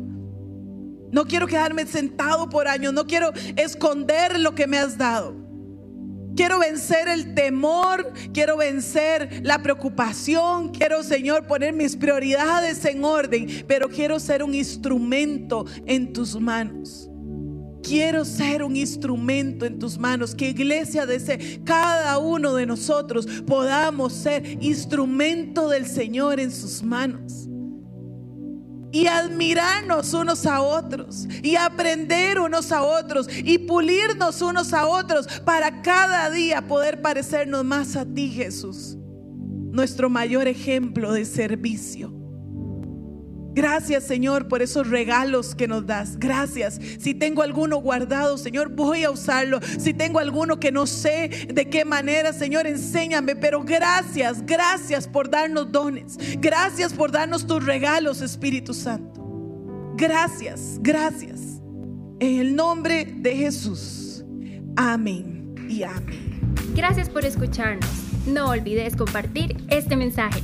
No 1.12 1.26
quiero 1.26 1.48
quedarme 1.48 1.86
sentado 1.86 2.50
por 2.50 2.68
años, 2.68 2.94
no 2.94 3.08
quiero 3.08 3.32
esconder 3.56 4.40
lo 4.40 4.56
que 4.56 4.68
me 4.68 4.78
has 4.78 4.98
dado. 4.98 5.36
Quiero 6.36 6.60
vencer 6.60 7.08
el 7.08 7.34
temor, 7.34 8.14
quiero 8.32 8.58
vencer 8.58 9.42
la 9.44 9.64
preocupación, 9.64 10.70
quiero, 10.70 11.02
Señor, 11.02 11.48
poner 11.48 11.74
mis 11.74 11.96
prioridades 11.96 12.86
en 12.86 13.04
orden, 13.04 13.66
pero 13.68 13.90
quiero 13.90 14.20
ser 14.20 14.44
un 14.44 14.54
instrumento 14.54 15.66
en 15.88 16.14
tus 16.14 16.40
manos. 16.40 17.10
Quiero 17.88 18.26
ser 18.26 18.64
un 18.64 18.76
instrumento 18.76 19.66
en 19.66 19.80
tus 19.80 19.98
manos. 19.98 20.36
Que 20.36 20.50
iglesia 20.50 21.06
desee, 21.06 21.62
cada 21.64 22.18
uno 22.18 22.54
de 22.54 22.66
nosotros 22.66 23.26
podamos 23.46 24.12
ser 24.14 24.62
instrumento 24.62 25.70
del 25.70 25.86
Señor 25.86 26.40
en 26.40 26.52
sus 26.52 26.84
manos 26.84 27.48
y 28.92 29.08
admirarnos 29.08 30.14
unos 30.14 30.46
a 30.46 30.62
otros 30.62 31.28
y 31.44 31.56
aprender 31.56 32.40
unos 32.40 32.72
a 32.72 32.84
otros 32.84 33.28
y 33.32 33.58
pulirnos 33.60 34.42
unos 34.42 34.74
a 34.74 34.88
otros 34.88 35.28
para 35.46 35.82
cada 35.82 36.30
día 36.30 36.68
poder 36.68 37.02
parecernos 37.02 37.64
más 37.64 37.96
a 37.96 38.06
ti, 38.06 38.30
Jesús, 38.30 38.98
nuestro 39.72 40.10
mayor 40.10 40.48
ejemplo 40.48 41.14
de 41.14 41.26
servicio. 41.26 42.27
Gracias 43.58 44.04
Señor 44.04 44.48
por 44.48 44.62
esos 44.62 44.88
regalos 44.88 45.56
que 45.56 45.68
nos 45.68 45.88
das. 45.88 46.20
Gracias. 46.20 46.80
Si 47.00 47.16
tengo 47.16 47.42
alguno 47.42 47.78
guardado, 47.78 48.38
Señor, 48.38 48.70
voy 48.70 49.04
a 49.04 49.10
usarlo. 49.10 49.60
Si 49.80 49.96
tengo 49.96 50.20
alguno 50.20 50.60
que 50.60 50.72
no 50.72 50.86
sé 50.86 51.48
de 51.52 51.68
qué 51.68 51.84
manera, 51.84 52.34
Señor, 52.34 52.68
enséñame. 52.68 53.36
Pero 53.36 53.64
gracias, 53.64 54.46
gracias 54.46 55.08
por 55.08 55.32
darnos 55.32 55.72
dones. 55.72 56.20
Gracias 56.40 56.94
por 56.94 57.12
darnos 57.12 57.48
tus 57.48 57.66
regalos, 57.66 58.22
Espíritu 58.22 58.76
Santo. 58.76 59.24
Gracias, 59.96 60.78
gracias. 60.82 61.60
En 62.20 62.40
el 62.40 62.56
nombre 62.56 63.06
de 63.06 63.38
Jesús. 63.38 64.24
Amén 64.76 65.56
y 65.68 65.82
amén. 65.82 66.54
Gracias 66.76 67.10
por 67.10 67.26
escucharnos. 67.26 67.90
No 68.28 68.50
olvides 68.50 68.96
compartir 68.96 69.58
este 69.68 69.96
mensaje. 69.96 70.44